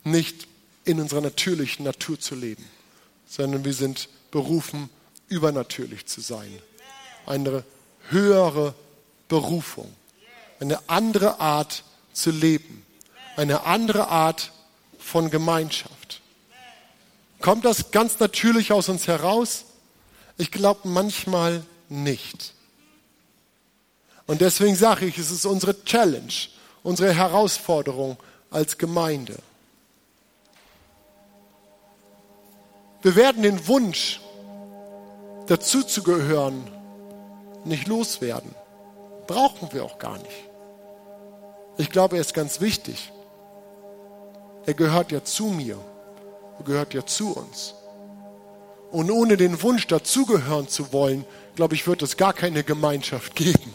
nicht 0.05 0.47
in 0.85 1.01
unserer 1.01 1.21
natürlichen 1.21 1.85
Natur 1.85 2.21
zu 2.21 2.37
leben, 2.37 2.65
sondern 3.27 3.65
wir 3.65 3.75
sind 3.75 4.09
berufen, 4.31 4.89
übernatürlich 5.29 6.07
zu 6.07 6.21
sein. 6.21 6.61
Eine 7.27 7.65
höhere 8.11 8.75
Berufung, 9.27 9.93
eine 10.61 10.89
andere 10.89 11.41
Art 11.41 11.83
zu 12.13 12.31
leben, 12.31 12.87
eine 13.37 13.65
andere 13.65 14.09
Art 14.09 14.53
von 14.99 15.31
Gemeinschaft. 15.31 16.23
Kommt 17.41 17.65
das 17.65 17.91
ganz 17.91 18.21
natürlich 18.21 18.71
aus 18.71 18.89
uns 18.89 19.09
heraus? 19.09 19.65
Ich 20.37 20.53
glaube 20.53 20.89
manchmal 20.89 21.65
nicht. 21.89 22.55
Und 24.29 24.43
deswegen 24.43 24.77
sage 24.77 25.07
ich, 25.07 25.17
es 25.17 25.31
ist 25.31 25.47
unsere 25.47 25.83
Challenge, 25.85 26.33
unsere 26.83 27.15
Herausforderung 27.15 28.19
als 28.51 28.77
Gemeinde. 28.77 29.37
Wir 33.01 33.17
werden 33.17 33.43
den 33.43 33.67
Wunsch, 33.67 34.21
dazuzugehören, 35.47 36.63
nicht 37.65 37.89
loswerden. 37.89 38.55
Brauchen 39.27 39.73
wir 39.73 39.83
auch 39.83 39.99
gar 39.99 40.19
nicht. 40.19 40.45
Ich 41.79 41.89
glaube, 41.91 42.17
er 42.17 42.21
ist 42.21 42.35
ganz 42.35 42.61
wichtig. 42.61 43.11
Er 44.67 44.75
gehört 44.75 45.11
ja 45.11 45.25
zu 45.25 45.47
mir. 45.47 45.79
Er 46.59 46.65
gehört 46.65 46.93
ja 46.93 47.07
zu 47.07 47.35
uns. 47.35 47.73
Und 48.91 49.11
ohne 49.11 49.39
den 49.39 49.63
Wunsch, 49.63 49.87
dazugehören 49.87 50.69
zu 50.69 50.93
wollen, 50.93 51.25
glaube 51.57 51.77
ich, 51.77 51.87
wird 51.87 52.03
es 52.03 52.19
gar 52.19 52.35
keine 52.35 52.63
Gemeinschaft 52.63 53.35
geben. 53.35 53.73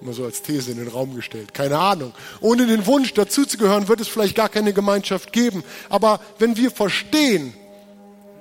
Mal 0.00 0.12
so 0.12 0.24
als 0.24 0.42
These 0.42 0.70
in 0.70 0.78
den 0.78 0.88
Raum 0.88 1.14
gestellt. 1.14 1.54
Keine 1.54 1.78
Ahnung. 1.78 2.12
Ohne 2.40 2.66
den 2.66 2.86
Wunsch, 2.86 3.14
dazuzugehören, 3.14 3.88
wird 3.88 4.00
es 4.00 4.08
vielleicht 4.08 4.34
gar 4.34 4.48
keine 4.48 4.72
Gemeinschaft 4.72 5.32
geben. 5.32 5.64
Aber 5.88 6.20
wenn 6.38 6.56
wir 6.56 6.70
verstehen, 6.70 7.54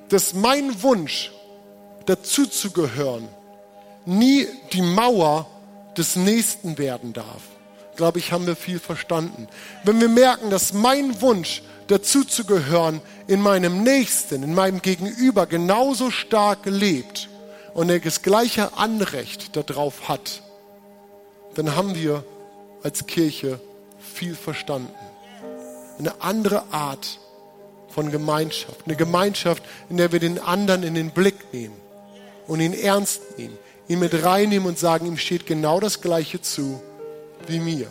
dass 0.10 0.34
mein 0.34 0.84
Wunsch, 0.84 1.32
dazuzugehören, 2.06 3.28
nie 4.06 4.48
die 4.74 4.82
Mauer 4.82 5.48
des 5.98 6.16
Nächsten 6.16 6.78
werden 6.78 7.14
darf, 7.14 7.42
glaube 7.96 8.20
ich, 8.20 8.32
haben 8.32 8.46
wir 8.46 8.58
viel 8.58 8.80
verstanden. 8.80 9.48
Wenn 9.84 10.02
wir 10.02 10.10
merken, 10.10 10.50
dass 10.50 10.74
mein 10.74 11.22
Wunsch, 11.22 11.62
dazuzugehören, 11.88 13.02
in 13.28 13.42
meinem 13.42 13.84
Nächsten, 13.84 14.44
in 14.44 14.54
meinem 14.54 14.82
Gegenüber 14.82 15.46
genauso 15.46 16.12
stark 16.12 16.60
lebt 16.66 17.30
und 17.74 17.90
er 17.90 18.00
das 18.00 18.22
gleiche 18.22 18.78
Anrecht 18.78 19.56
darauf 19.56 20.10
hat, 20.10 20.42
dann 21.56 21.76
haben 21.76 21.96
wir 21.96 22.24
als 22.84 23.08
Kirche 23.08 23.60
viel 24.00 24.36
verstanden. 24.36 24.94
Eine 25.98 26.22
andere 26.22 26.64
Art 26.72 27.20
von 27.90 28.12
Gemeinschaft. 28.12 28.82
Eine 28.86 28.96
Gemeinschaft, 28.96 29.64
in 29.90 29.98
der 29.98 30.12
wir 30.12 30.20
den 30.20 30.40
anderen 30.40 30.84
in 30.84 30.94
den 30.94 31.12
Blick 31.12 31.54
nehmen 31.54 31.76
und 32.48 32.60
ihn 32.60 32.74
ernst 32.74 33.38
nehmen, 33.38 33.58
ihn 33.88 34.00
mit 34.00 34.24
reinnehmen 34.24 34.68
und 34.68 34.78
sagen, 34.78 35.08
ihm 35.08 35.18
steht 35.18 35.46
genau 35.48 35.80
das 35.80 36.02
Gleiche 36.02 36.42
zu 36.42 36.82
wie 37.48 37.60
mir. 37.60 37.88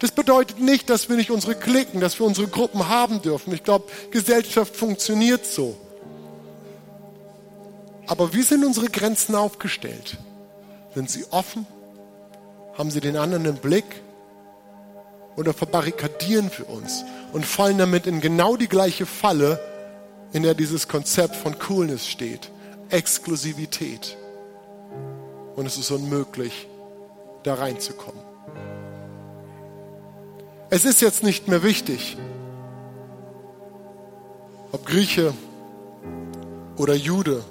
Das 0.00 0.10
bedeutet 0.10 0.60
nicht, 0.60 0.90
dass 0.90 1.08
wir 1.08 1.16
nicht 1.16 1.30
unsere 1.30 1.54
Klicken, 1.54 2.00
dass 2.00 2.18
wir 2.18 2.26
unsere 2.26 2.48
Gruppen 2.48 2.88
haben 2.88 3.22
dürfen. 3.22 3.54
Ich 3.54 3.62
glaube, 3.62 3.86
Gesellschaft 4.10 4.76
funktioniert 4.76 5.46
so. 5.46 5.76
Aber 8.06 8.34
wie 8.34 8.42
sind 8.42 8.64
unsere 8.64 8.88
Grenzen 8.88 9.34
aufgestellt? 9.34 10.18
Sind 10.94 11.10
sie 11.10 11.24
offen? 11.30 11.66
Haben 12.76 12.90
sie 12.90 13.00
den 13.00 13.16
anderen 13.16 13.44
im 13.44 13.56
Blick? 13.56 14.02
Oder 15.36 15.52
verbarrikadieren 15.52 16.50
wir 16.56 16.68
uns 16.68 17.04
und 17.32 17.44
fallen 17.44 17.78
damit 17.78 18.06
in 18.06 18.20
genau 18.20 18.56
die 18.56 18.68
gleiche 18.68 19.04
Falle, 19.04 19.60
in 20.32 20.42
der 20.42 20.54
dieses 20.54 20.88
Konzept 20.88 21.36
von 21.36 21.58
Coolness 21.58 22.06
steht? 22.06 22.50
Exklusivität. 22.88 24.16
Und 25.56 25.66
es 25.66 25.76
ist 25.76 25.90
unmöglich, 25.90 26.68
da 27.42 27.54
reinzukommen. 27.54 28.20
Es 30.68 30.84
ist 30.84 31.00
jetzt 31.00 31.22
nicht 31.22 31.48
mehr 31.48 31.62
wichtig, 31.62 32.16
ob 34.72 34.84
Grieche 34.84 35.32
oder 36.76 36.94
Jude, 36.94 37.44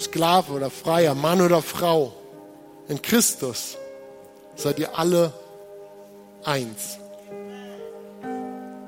Sklave 0.00 0.52
oder 0.52 0.70
Freier, 0.70 1.14
Mann 1.14 1.40
oder 1.40 1.62
Frau. 1.62 2.12
In 2.86 3.00
Christus 3.00 3.78
seid 4.56 4.78
ihr 4.78 4.98
alle 4.98 5.32
eins. 6.44 6.98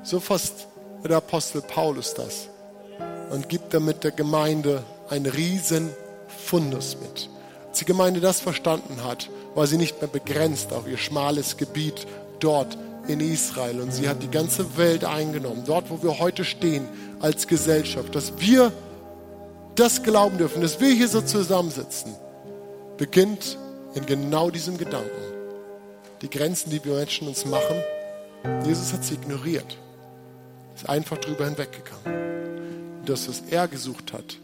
So 0.03 0.19
fasst 0.19 0.67
der 1.03 1.17
Apostel 1.17 1.61
Paulus 1.61 2.13
das 2.13 2.47
und 3.31 3.49
gibt 3.49 3.73
damit 3.73 4.03
der 4.03 4.11
Gemeinde 4.11 4.83
ein 5.09 5.25
riesen 5.25 5.89
Fundus 6.45 6.97
mit. 7.01 7.29
Als 7.69 7.79
die 7.79 7.85
Gemeinde 7.85 8.19
das 8.19 8.39
verstanden 8.39 9.03
hat, 9.03 9.29
war 9.55 9.65
sie 9.65 9.77
nicht 9.77 9.99
mehr 9.99 10.09
begrenzt 10.09 10.73
auf 10.73 10.87
ihr 10.87 10.97
schmales 10.97 11.57
Gebiet 11.57 12.05
dort 12.39 12.77
in 13.07 13.19
Israel 13.19 13.81
und 13.81 13.91
sie 13.91 14.07
hat 14.07 14.21
die 14.21 14.29
ganze 14.29 14.77
Welt 14.77 15.05
eingenommen, 15.05 15.63
dort 15.65 15.89
wo 15.89 16.03
wir 16.03 16.19
heute 16.19 16.45
stehen 16.45 16.87
als 17.19 17.47
Gesellschaft, 17.47 18.13
dass 18.13 18.33
wir 18.37 18.71
das 19.75 20.03
glauben 20.03 20.37
dürfen, 20.37 20.61
dass 20.61 20.79
wir 20.79 20.89
hier 20.89 21.07
so 21.07 21.21
zusammensitzen, 21.21 22.13
beginnt 22.97 23.57
in 23.97 24.05
genau 24.05 24.51
diesem 24.51 24.77
Gedanken. 24.77 25.09
Die 26.21 26.29
Grenzen, 26.29 26.69
die 26.69 26.83
wir 26.85 26.93
Menschen 26.93 27.27
uns 27.27 27.45
machen, 27.45 27.81
Jesus 28.63 28.93
hat 28.93 29.03
sie 29.03 29.15
ignoriert, 29.15 29.77
ist 30.75 30.87
einfach 30.87 31.17
drüber 31.17 31.45
hinweggegangen. 31.45 33.01
Das, 33.05 33.27
was 33.27 33.41
er 33.49 33.67
gesucht 33.67 34.13
hat, 34.13 34.37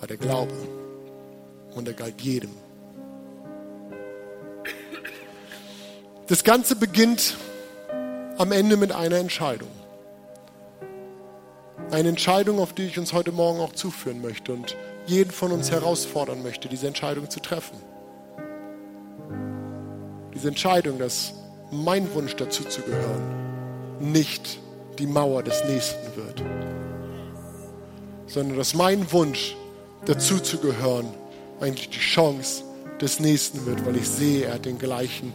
war 0.00 0.08
der 0.08 0.16
Glaube 0.16 0.54
und 1.74 1.86
er 1.86 1.94
galt 1.94 2.20
jedem. 2.20 2.50
Das 6.26 6.42
Ganze 6.42 6.74
beginnt 6.74 7.36
am 8.36 8.50
Ende 8.50 8.76
mit 8.76 8.90
einer 8.90 9.16
Entscheidung. 9.16 9.68
Eine 11.92 12.08
Entscheidung, 12.08 12.58
auf 12.58 12.72
die 12.72 12.86
ich 12.86 12.98
uns 12.98 13.12
heute 13.12 13.30
Morgen 13.30 13.60
auch 13.60 13.74
zuführen 13.74 14.22
möchte 14.22 14.52
und 14.52 14.76
jeden 15.06 15.30
von 15.30 15.52
uns 15.52 15.70
herausfordern 15.70 16.42
möchte, 16.42 16.68
diese 16.68 16.88
Entscheidung 16.88 17.30
zu 17.30 17.40
treffen. 17.40 17.93
Diese 20.34 20.48
Entscheidung, 20.48 20.98
dass 20.98 21.32
mein 21.70 22.12
Wunsch 22.14 22.34
dazu 22.36 22.64
zu 22.64 22.82
gehören 22.82 23.44
nicht 24.00 24.58
die 24.98 25.06
Mauer 25.06 25.42
des 25.42 25.64
Nächsten 25.64 26.16
wird, 26.16 26.42
sondern 28.26 28.58
dass 28.58 28.74
mein 28.74 29.10
Wunsch 29.12 29.56
dazu 30.06 30.38
zu 30.38 30.58
gehören 30.58 31.06
eigentlich 31.60 31.90
die 31.90 32.00
Chance 32.00 32.62
des 33.00 33.20
Nächsten 33.20 33.64
wird, 33.66 33.84
weil 33.86 33.96
ich 33.96 34.08
sehe, 34.08 34.46
er 34.46 34.54
hat 34.54 34.64
den 34.64 34.78
gleichen 34.78 35.32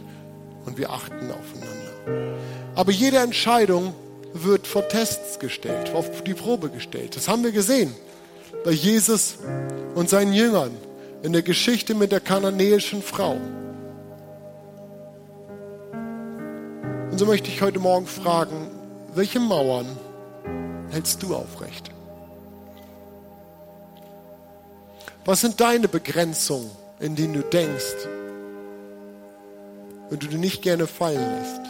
und 0.66 0.78
wir 0.78 0.90
achten 0.90 1.30
aufeinander. 1.30 2.36
Aber 2.74 2.92
jede 2.92 3.18
Entscheidung 3.18 3.94
wird 4.32 4.66
vor 4.66 4.88
Tests 4.88 5.38
gestellt, 5.38 5.92
auf 5.94 6.22
die 6.22 6.34
Probe 6.34 6.70
gestellt. 6.70 7.16
Das 7.16 7.28
haben 7.28 7.42
wir 7.42 7.52
gesehen 7.52 7.94
bei 8.64 8.70
Jesus 8.70 9.38
und 9.94 10.08
seinen 10.08 10.32
Jüngern 10.32 10.70
in 11.22 11.32
der 11.32 11.42
Geschichte 11.42 11.94
mit 11.94 12.12
der 12.12 12.20
kananäischen 12.20 13.02
Frau. 13.02 13.36
So 17.20 17.26
möchte 17.26 17.50
ich 17.50 17.60
heute 17.60 17.78
Morgen 17.78 18.06
fragen, 18.06 18.70
welche 19.14 19.40
Mauern 19.40 19.84
hältst 20.90 21.22
du 21.22 21.36
aufrecht? 21.36 21.90
Was 25.26 25.42
sind 25.42 25.60
deine 25.60 25.86
Begrenzungen, 25.86 26.70
in 26.98 27.16
denen 27.16 27.34
du 27.34 27.42
denkst, 27.42 28.08
und 30.08 30.32
du 30.32 30.38
nicht 30.38 30.62
gerne 30.62 30.86
fallen 30.86 31.20
lässt. 31.20 31.69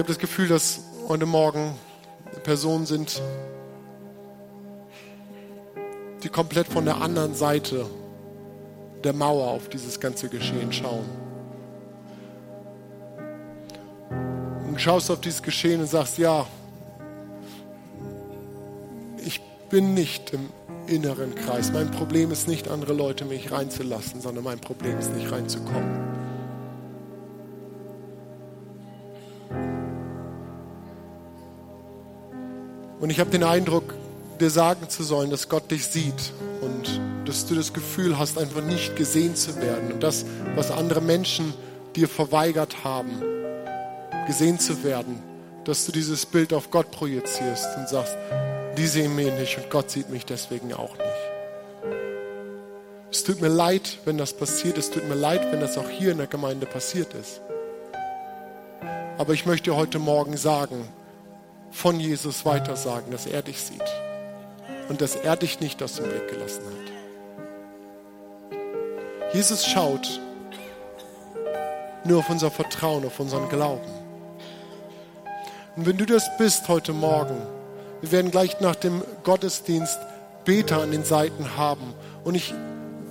Habe 0.00 0.08
das 0.08 0.18
Gefühl, 0.18 0.48
dass 0.48 0.80
heute 1.08 1.26
Morgen 1.26 1.74
Personen 2.42 2.86
sind, 2.86 3.20
möchte 6.20 6.28
komplett 6.30 6.68
von 6.68 6.84
der 6.84 7.00
anderen 7.00 7.34
Seite 7.34 7.86
der 9.02 9.12
Mauer 9.12 9.48
auf 9.48 9.68
dieses 9.68 9.98
ganze 9.98 10.28
Geschehen 10.28 10.72
schauen. 10.72 11.04
Und 14.68 14.80
schaust 14.80 15.10
auf 15.10 15.20
dieses 15.20 15.42
Geschehen 15.42 15.80
und 15.80 15.86
sagst, 15.86 16.18
ja, 16.18 16.46
ich 19.24 19.40
bin 19.70 19.94
nicht 19.94 20.32
im 20.32 20.50
inneren 20.86 21.34
Kreis. 21.34 21.72
Mein 21.72 21.90
Problem 21.90 22.30
ist 22.30 22.48
nicht, 22.48 22.68
andere 22.68 22.92
Leute 22.92 23.24
mich 23.24 23.50
reinzulassen, 23.50 24.20
sondern 24.20 24.44
mein 24.44 24.60
Problem 24.60 24.98
ist 24.98 25.14
nicht 25.14 25.30
reinzukommen. 25.32 26.09
Und 33.10 33.14
ich 33.14 33.20
habe 33.20 33.30
den 33.30 33.42
Eindruck, 33.42 33.92
dir 34.38 34.50
sagen 34.50 34.88
zu 34.88 35.02
sollen, 35.02 35.30
dass 35.30 35.48
Gott 35.48 35.68
dich 35.72 35.84
sieht 35.88 36.32
und 36.60 37.00
dass 37.24 37.44
du 37.44 37.56
das 37.56 37.72
Gefühl 37.72 38.16
hast, 38.16 38.38
einfach 38.38 38.62
nicht 38.62 38.94
gesehen 38.94 39.34
zu 39.34 39.56
werden. 39.56 39.90
Und 39.90 40.04
das, 40.04 40.24
was 40.54 40.70
andere 40.70 41.00
Menschen 41.00 41.52
dir 41.96 42.06
verweigert 42.06 42.84
haben, 42.84 43.10
gesehen 44.28 44.60
zu 44.60 44.84
werden, 44.84 45.20
dass 45.64 45.86
du 45.86 45.90
dieses 45.90 46.24
Bild 46.24 46.52
auf 46.52 46.70
Gott 46.70 46.92
projizierst 46.92 47.66
und 47.78 47.88
sagst, 47.88 48.16
die 48.78 48.86
sehen 48.86 49.16
mich 49.16 49.32
nicht 49.32 49.58
und 49.58 49.70
Gott 49.70 49.90
sieht 49.90 50.08
mich 50.08 50.24
deswegen 50.24 50.72
auch 50.72 50.96
nicht. 50.96 51.96
Es 53.10 53.24
tut 53.24 53.40
mir 53.40 53.48
leid, 53.48 53.98
wenn 54.04 54.18
das 54.18 54.34
passiert. 54.34 54.78
Es 54.78 54.88
tut 54.88 55.08
mir 55.08 55.16
leid, 55.16 55.50
wenn 55.50 55.58
das 55.58 55.76
auch 55.78 55.88
hier 55.88 56.12
in 56.12 56.18
der 56.18 56.28
Gemeinde 56.28 56.64
passiert 56.64 57.12
ist. 57.14 57.40
Aber 59.18 59.32
ich 59.32 59.46
möchte 59.46 59.74
heute 59.74 59.98
Morgen 59.98 60.36
sagen, 60.36 60.86
von 61.70 62.00
Jesus 62.00 62.44
weitersagen, 62.44 63.10
dass 63.10 63.26
er 63.26 63.42
dich 63.42 63.60
sieht 63.62 63.82
und 64.88 65.00
dass 65.00 65.16
er 65.16 65.36
dich 65.36 65.60
nicht 65.60 65.82
aus 65.82 65.94
dem 65.94 66.06
Blick 66.06 66.28
gelassen 66.28 66.62
hat. 66.64 66.90
Jesus 69.34 69.64
schaut 69.64 70.20
nur 72.04 72.18
auf 72.18 72.30
unser 72.30 72.50
Vertrauen, 72.50 73.04
auf 73.04 73.20
unseren 73.20 73.48
Glauben. 73.48 73.88
Und 75.76 75.86
wenn 75.86 75.96
du 75.96 76.06
das 76.06 76.36
bist 76.36 76.68
heute 76.68 76.92
Morgen, 76.92 77.40
wir 78.00 78.12
werden 78.12 78.30
gleich 78.30 78.60
nach 78.60 78.74
dem 78.74 79.02
Gottesdienst 79.22 79.98
Beter 80.44 80.82
an 80.82 80.90
den 80.90 81.04
Seiten 81.04 81.56
haben. 81.56 81.94
Und 82.24 82.34
ich 82.34 82.54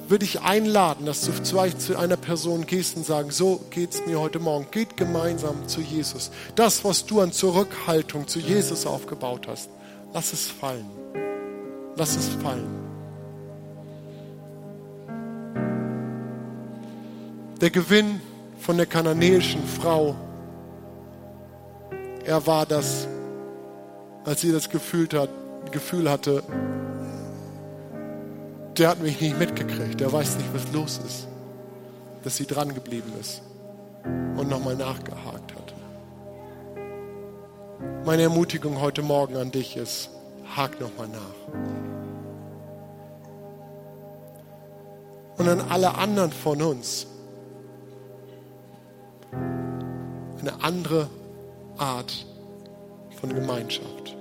würde 0.10 0.26
dich 0.26 0.41
einladen, 0.41 1.06
dass 1.06 1.22
du 1.22 1.32
vielleicht 1.32 1.82
zu 1.82 1.98
einer 1.98 2.17
Person 2.17 2.65
gehst 2.65 2.98
und 2.98 3.06
sagst, 3.06 3.38
so 3.38 3.62
geht 3.69 3.93
es 3.93 4.06
mir 4.06 4.19
heute 4.19 4.39
Morgen. 4.39 4.67
Geht 4.72 4.98
gemeinsam 4.98 5.67
zu 5.67 5.82
Jesus. 5.82 6.32
Das, 6.56 6.84
was 6.84 7.06
du 7.06 7.22
an 7.22 7.32
Zurückhaltung 7.32 8.28
zu 8.28 8.39
Jesus 8.39 8.86
aufgebaut 8.86 9.48
hast, 9.48 9.69
lass 10.13 10.34
es 10.34 10.48
fallen. 10.48 10.86
Lass 11.95 12.15
es 12.15 12.28
fallen. 12.41 12.67
Der 17.62 17.69
Gewinn 17.69 18.22
von 18.60 18.78
der 18.78 18.86
kananäischen 18.86 19.62
Frau, 19.67 20.15
er 22.26 22.48
war 22.48 22.65
das, 22.65 23.08
als 24.24 24.41
sie 24.41 24.52
das 24.52 24.69
Gefühl, 24.69 25.08
hat, 25.13 25.30
Gefühl 25.72 26.10
hatte, 26.10 26.41
der 28.80 28.89
hat 28.89 29.02
mich 29.02 29.20
nicht 29.20 29.38
mitgekriegt, 29.38 30.00
der 30.00 30.12
weiß 30.12 30.38
nicht, 30.38 30.54
was 30.54 30.72
los 30.72 31.02
ist, 31.06 31.28
dass 32.24 32.38
sie 32.38 32.46
dran 32.46 32.74
geblieben 32.74 33.12
ist 33.20 33.42
und 34.38 34.48
nochmal 34.50 34.76
nachgehakt 34.76 35.54
hat. 35.54 35.74
Meine 38.06 38.24
Ermutigung 38.24 38.80
heute 38.80 39.02
Morgen 39.02 39.36
an 39.36 39.52
dich 39.52 39.76
ist, 39.76 40.10
hak 40.56 40.80
nochmal 40.80 41.10
nach. 41.10 41.60
Und 45.38 45.50
an 45.50 45.62
alle 45.70 45.96
anderen 45.96 46.32
von 46.32 46.62
uns 46.62 47.06
eine 50.39 50.63
andere 50.63 51.10
Art 51.78 52.26
von 53.20 53.34
Gemeinschaft. 53.34 54.15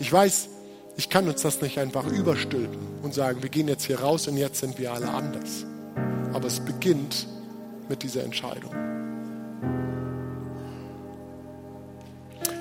Ich 0.00 0.12
weiß, 0.12 0.48
ich 0.96 1.10
kann 1.10 1.28
uns 1.28 1.42
das 1.42 1.60
nicht 1.60 1.78
einfach 1.78 2.06
überstülpen 2.06 2.78
und 3.02 3.12
sagen, 3.12 3.42
wir 3.42 3.50
gehen 3.50 3.68
jetzt 3.68 3.84
hier 3.84 4.00
raus 4.00 4.26
und 4.28 4.36
jetzt 4.36 4.60
sind 4.60 4.78
wir 4.78 4.92
alle 4.92 5.08
anders. 5.08 5.66
Aber 6.32 6.46
es 6.46 6.60
beginnt 6.60 7.26
mit 7.88 8.02
dieser 8.02 8.24
Entscheidung. 8.24 8.74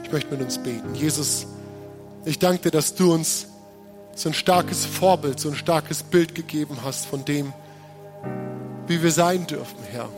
Ich 0.03 0.11
möchte 0.11 0.31
mit 0.31 0.41
uns 0.41 0.57
beten. 0.57 0.93
Jesus, 0.95 1.47
ich 2.25 2.37
danke 2.37 2.63
dir, 2.63 2.71
dass 2.71 2.93
du 2.93 3.13
uns 3.13 3.47
so 4.15 4.29
ein 4.29 4.33
starkes 4.33 4.85
Vorbild, 4.85 5.39
so 5.39 5.49
ein 5.49 5.55
starkes 5.55 6.03
Bild 6.03 6.35
gegeben 6.35 6.77
hast 6.83 7.05
von 7.05 7.23
dem, 7.25 7.53
wie 8.87 9.01
wir 9.01 9.11
sein 9.11 9.47
dürfen, 9.47 9.79
Herr. 9.91 10.09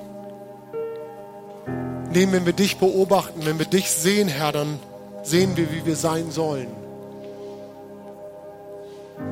Nehmen, 2.12 2.34
wenn 2.34 2.46
wir 2.46 2.54
dich 2.54 2.78
beobachten, 2.78 3.46
wenn 3.46 3.60
wir 3.60 3.66
dich 3.66 3.90
sehen, 3.92 4.28
Herr, 4.28 4.52
dann 4.52 4.80
sehen 5.24 5.56
wir, 5.56 5.72
wie 5.72 5.86
wir 5.86 5.96
sein 5.96 6.32
sollen. 6.32 6.87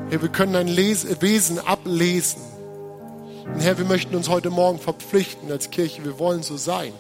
Herr, 0.10 0.22
wir 0.22 0.30
können 0.30 0.56
ein 0.56 0.78
Wesen 0.78 1.60
ablesen. 1.60 2.42
Und 3.46 3.60
Herr, 3.60 3.78
wir 3.78 3.86
möchten 3.86 4.16
uns 4.16 4.30
heute 4.30 4.52
Morgen 4.52 4.80
verpflichten 4.80 5.52
als 5.52 5.72
Kirche, 5.72 6.04
wir 6.04 6.20
wollen 6.20 6.44
so 6.44 6.58
sein. 6.58 6.94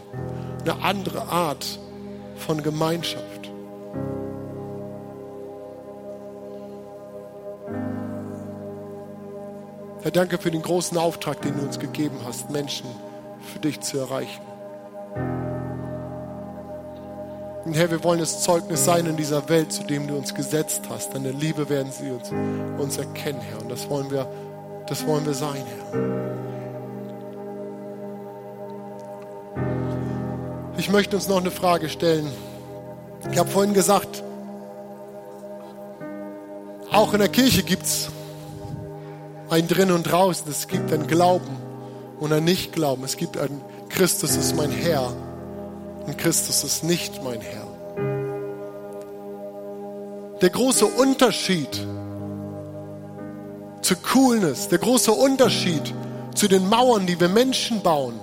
Eine 0.61 0.81
andere 0.81 1.23
Art 1.23 1.79
von 2.35 2.63
Gemeinschaft. 2.63 3.51
Herr, 10.01 10.11
danke 10.11 10.39
für 10.39 10.51
den 10.51 10.63
großen 10.63 10.97
Auftrag, 10.97 11.41
den 11.41 11.57
du 11.57 11.63
uns 11.63 11.79
gegeben 11.79 12.17
hast, 12.25 12.49
Menschen 12.49 12.87
für 13.53 13.59
dich 13.59 13.81
zu 13.81 13.99
erreichen. 13.99 14.41
Und 17.65 17.73
Herr, 17.73 17.89
wir 17.89 18.03
wollen 18.03 18.19
das 18.19 18.43
Zeugnis 18.43 18.85
sein 18.85 19.07
in 19.07 19.17
dieser 19.17 19.49
Welt, 19.49 19.73
zu 19.73 19.83
dem 19.83 20.07
du 20.07 20.15
uns 20.15 20.35
gesetzt 20.35 20.83
hast. 20.87 21.15
Deine 21.15 21.31
Liebe 21.31 21.67
werden 21.67 21.91
sie 21.91 22.11
uns, 22.11 22.31
uns 22.77 22.97
erkennen, 22.97 23.41
Herr. 23.41 23.59
Und 23.59 23.69
das 23.69 23.89
wollen 23.89 24.11
wir, 24.11 24.27
das 24.87 25.05
wollen 25.07 25.25
wir 25.25 25.33
sein, 25.33 25.63
Herr. 25.65 26.15
Ich 30.77 30.91
möchte 30.91 31.15
uns 31.15 31.27
noch 31.27 31.37
eine 31.37 31.49
Frage 31.49 31.89
stellen. 31.89 32.31
Ich 33.31 33.39
habe 33.39 33.49
vorhin 33.49 33.73
gesagt, 33.73 34.21
auch 36.91 37.13
in 37.13 37.19
der 37.19 37.29
Kirche 37.29 37.63
gibt 37.63 37.83
es 37.83 38.09
ein 39.49 39.67
Drin 39.67 39.91
und 39.91 40.03
Draußen. 40.03 40.45
Es 40.51 40.67
gibt 40.67 40.93
ein 40.93 41.07
Glauben 41.07 41.57
und 42.19 42.31
ein 42.31 42.43
Nicht-Glauben. 42.43 43.03
Es 43.03 43.17
gibt 43.17 43.37
ein 43.37 43.59
Christus 43.89 44.35
ist 44.35 44.55
mein 44.55 44.71
Herr 44.71 45.13
und 46.05 46.17
Christus 46.17 46.63
ist 46.63 46.83
nicht 46.83 47.23
mein 47.23 47.41
Herr. 47.41 47.67
Der 50.41 50.49
große 50.49 50.85
Unterschied 50.85 51.85
zu 53.81 53.95
Coolness, 53.95 54.67
der 54.67 54.79
große 54.79 55.11
Unterschied 55.11 55.93
zu 56.33 56.47
den 56.47 56.67
Mauern, 56.67 57.05
die 57.05 57.19
wir 57.19 57.29
Menschen 57.29 57.81
bauen, 57.81 58.19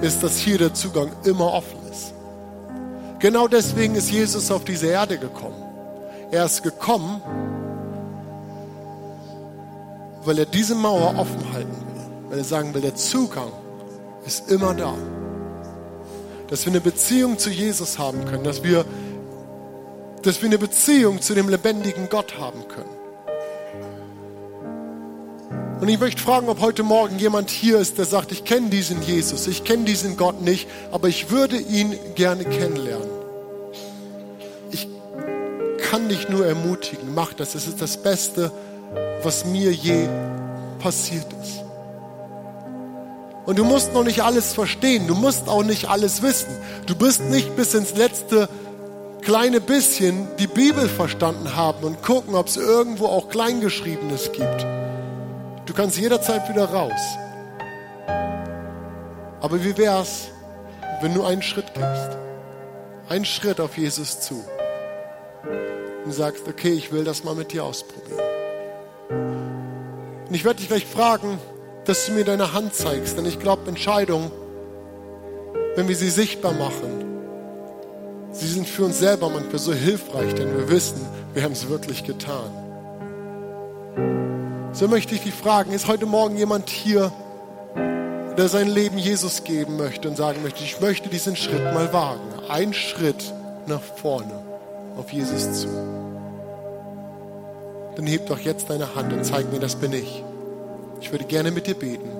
ist, 0.00 0.22
dass 0.22 0.38
hier 0.38 0.58
der 0.58 0.74
Zugang 0.74 1.10
immer 1.24 1.52
offen 1.52 1.78
ist. 1.90 2.12
Genau 3.18 3.48
deswegen 3.48 3.94
ist 3.96 4.10
Jesus 4.10 4.50
auf 4.50 4.64
diese 4.64 4.86
Erde 4.86 5.18
gekommen. 5.18 5.62
Er 6.30 6.44
ist 6.44 6.62
gekommen, 6.62 7.20
weil 10.24 10.38
er 10.38 10.46
diese 10.46 10.74
Mauer 10.74 11.18
offen 11.18 11.52
halten 11.52 11.70
will. 11.70 12.30
Weil 12.30 12.38
er 12.38 12.44
sagen 12.44 12.74
will, 12.74 12.82
der 12.82 12.94
Zugang 12.94 13.50
ist 14.24 14.50
immer 14.50 14.74
da 14.74 14.94
dass 16.48 16.64
wir 16.64 16.72
eine 16.72 16.80
Beziehung 16.80 17.38
zu 17.38 17.50
Jesus 17.50 17.98
haben 17.98 18.24
können, 18.24 18.44
dass 18.44 18.62
wir, 18.62 18.84
dass 20.22 20.40
wir 20.42 20.48
eine 20.48 20.58
Beziehung 20.58 21.20
zu 21.20 21.34
dem 21.34 21.48
lebendigen 21.48 22.08
Gott 22.08 22.38
haben 22.38 22.66
können. 22.68 22.98
Und 25.80 25.88
ich 25.88 26.00
möchte 26.00 26.20
fragen, 26.20 26.48
ob 26.48 26.60
heute 26.60 26.82
Morgen 26.82 27.18
jemand 27.18 27.50
hier 27.50 27.78
ist, 27.78 27.98
der 27.98 28.04
sagt, 28.04 28.32
ich 28.32 28.44
kenne 28.44 28.68
diesen 28.68 29.00
Jesus, 29.02 29.46
ich 29.46 29.62
kenne 29.62 29.84
diesen 29.84 30.16
Gott 30.16 30.42
nicht, 30.42 30.68
aber 30.90 31.06
ich 31.06 31.30
würde 31.30 31.56
ihn 31.56 31.94
gerne 32.16 32.44
kennenlernen. 32.44 33.08
Ich 34.72 34.88
kann 35.88 36.08
dich 36.08 36.28
nur 36.28 36.44
ermutigen, 36.44 37.14
mach 37.14 37.32
das. 37.32 37.54
Es 37.54 37.68
ist 37.68 37.80
das 37.80 38.02
Beste, 38.02 38.50
was 39.22 39.44
mir 39.44 39.70
je 39.72 40.08
passiert 40.80 41.26
ist. 41.42 41.67
Und 43.48 43.58
du 43.58 43.64
musst 43.64 43.94
noch 43.94 44.04
nicht 44.04 44.20
alles 44.20 44.52
verstehen, 44.52 45.06
du 45.06 45.14
musst 45.14 45.48
auch 45.48 45.62
nicht 45.62 45.88
alles 45.88 46.20
wissen. 46.20 46.54
Du 46.84 46.94
bist 46.94 47.22
nicht 47.22 47.56
bis 47.56 47.72
ins 47.72 47.96
letzte 47.96 48.46
kleine 49.22 49.62
bisschen 49.62 50.28
die 50.36 50.46
Bibel 50.46 50.86
verstanden 50.86 51.56
haben 51.56 51.82
und 51.82 52.02
gucken, 52.02 52.34
ob 52.34 52.48
es 52.48 52.58
irgendwo 52.58 53.06
auch 53.06 53.30
Kleingeschriebenes 53.30 54.32
gibt. 54.32 54.66
Du 55.64 55.72
kannst 55.72 55.96
jederzeit 55.96 56.46
wieder 56.50 56.66
raus. 56.66 57.00
Aber 59.40 59.64
wie 59.64 59.78
wär's, 59.78 60.28
wenn 61.00 61.14
du 61.14 61.24
einen 61.24 61.40
Schritt 61.40 61.72
gibst? 61.72 62.18
Einen 63.08 63.24
Schritt 63.24 63.60
auf 63.60 63.78
Jesus 63.78 64.20
zu. 64.20 64.44
Und 66.04 66.12
sagst, 66.12 66.46
okay, 66.46 66.74
ich 66.74 66.92
will 66.92 67.04
das 67.04 67.24
mal 67.24 67.34
mit 67.34 67.52
dir 67.52 67.64
ausprobieren. 67.64 68.20
Und 70.28 70.34
ich 70.34 70.44
werde 70.44 70.58
dich 70.58 70.68
gleich 70.68 70.84
fragen, 70.84 71.38
dass 71.88 72.04
du 72.04 72.12
mir 72.12 72.24
deine 72.24 72.52
Hand 72.52 72.74
zeigst, 72.74 73.16
denn 73.16 73.24
ich 73.24 73.38
glaube, 73.38 73.66
Entscheidungen, 73.66 74.30
wenn 75.74 75.88
wir 75.88 75.96
sie 75.96 76.10
sichtbar 76.10 76.52
machen, 76.52 77.06
sie 78.30 78.46
sind 78.46 78.68
für 78.68 78.84
uns 78.84 78.98
selber 78.98 79.30
manchmal 79.30 79.58
so 79.58 79.72
hilfreich, 79.72 80.34
denn 80.34 80.54
wir 80.54 80.68
wissen, 80.68 81.00
wir 81.32 81.42
haben 81.42 81.52
es 81.52 81.70
wirklich 81.70 82.04
getan. 82.04 82.50
So 84.72 84.86
möchte 84.86 85.14
ich 85.14 85.22
dich 85.22 85.32
fragen, 85.32 85.72
ist 85.72 85.88
heute 85.88 86.04
Morgen 86.04 86.36
jemand 86.36 86.68
hier, 86.68 87.10
der 88.36 88.48
sein 88.50 88.68
Leben 88.68 88.98
Jesus 88.98 89.44
geben 89.44 89.78
möchte 89.78 90.10
und 90.10 90.16
sagen 90.16 90.42
möchte, 90.42 90.62
ich 90.62 90.82
möchte 90.82 91.08
diesen 91.08 91.36
Schritt 91.36 91.64
mal 91.72 91.90
wagen. 91.94 92.20
Ein 92.50 92.74
Schritt 92.74 93.32
nach 93.66 93.80
vorne 93.80 94.42
auf 94.98 95.10
Jesus 95.10 95.62
zu. 95.62 95.68
Dann 97.96 98.06
heb 98.06 98.26
doch 98.26 98.40
jetzt 98.40 98.68
deine 98.68 98.94
Hand 98.94 99.10
und 99.14 99.24
zeig 99.24 99.50
mir, 99.50 99.58
das 99.58 99.74
bin 99.74 99.94
ich. 99.94 100.22
Ich 101.08 101.12
würde 101.12 101.24
gerne 101.24 101.50
mit 101.50 101.66
dir 101.66 101.74
beten. 101.74 102.10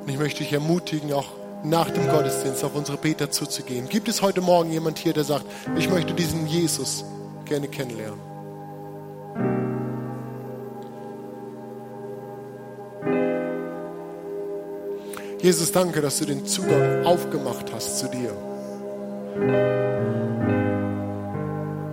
Und 0.00 0.08
ich 0.08 0.18
möchte 0.18 0.38
dich 0.38 0.50
ermutigen, 0.50 1.12
auch 1.12 1.26
nach 1.62 1.90
dem 1.90 2.08
Gottesdienst 2.08 2.64
auf 2.64 2.74
unsere 2.74 2.96
Beter 2.96 3.30
zuzugehen. 3.30 3.86
Gibt 3.86 4.08
es 4.08 4.22
heute 4.22 4.40
Morgen 4.40 4.72
jemand 4.72 4.98
hier, 4.98 5.12
der 5.12 5.24
sagt, 5.24 5.44
ich 5.76 5.90
möchte 5.90 6.14
diesen 6.14 6.46
Jesus 6.46 7.04
gerne 7.44 7.68
kennenlernen? 7.68 8.18
Jesus, 15.42 15.72
danke, 15.72 16.00
dass 16.00 16.18
du 16.18 16.24
den 16.24 16.46
Zugang 16.46 17.04
aufgemacht 17.04 17.70
hast 17.74 17.98
zu 17.98 18.08
dir. 18.08 18.32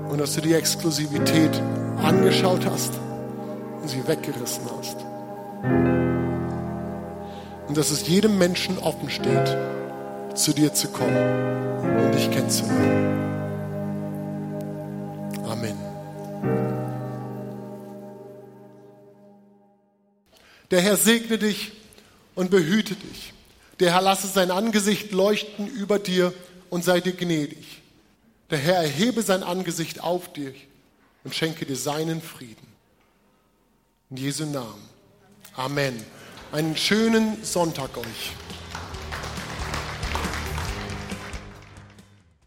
Und 0.10 0.18
dass 0.18 0.36
du 0.36 0.40
die 0.40 0.54
Exklusivität 0.54 1.62
angeschaut 2.02 2.66
hast 2.66 2.94
und 3.88 3.92
sie 3.92 4.06
weggerissen 4.06 4.66
hast. 4.78 4.98
Und 7.70 7.78
dass 7.78 7.90
es 7.90 8.06
jedem 8.06 8.38
Menschen 8.38 8.78
offen 8.80 9.10
steht, 9.10 9.58
zu 10.36 10.52
dir 10.52 10.74
zu 10.74 10.90
kommen 10.90 11.16
und 11.98 12.14
dich 12.14 12.30
kennenzulernen. 12.30 13.18
Amen. 15.46 15.78
Der 20.70 20.82
Herr 20.82 20.98
segne 20.98 21.38
dich 21.38 21.72
und 22.36 22.52
behüte 22.52 22.96
dich. 22.96 23.34
Der 23.80 23.94
Herr 23.94 24.02
lasse 24.02 24.28
sein 24.28 24.52
Angesicht 24.52 25.14
leuchten 25.14 25.66
über 25.66 25.98
dir 25.98 26.34
und 26.70 26.84
sei 26.84 27.00
dir 27.00 27.14
gnädig. 27.14 27.82
Der 28.50 28.58
Herr 28.58 28.76
erhebe 28.82 29.22
sein 29.22 29.44
Angesicht 29.44 30.04
auf 30.04 30.34
dich 30.34 30.68
und 31.24 31.34
schenke 31.34 31.66
dir 31.66 31.78
seinen 31.78 32.22
Frieden. 32.22 32.77
In 34.10 34.18
Jesu 34.18 34.46
Namen. 34.46 34.88
Amen. 35.58 36.02
Einen 36.54 36.78
schönen 36.78 37.44
Sonntag 37.44 37.98
euch. 37.98 38.32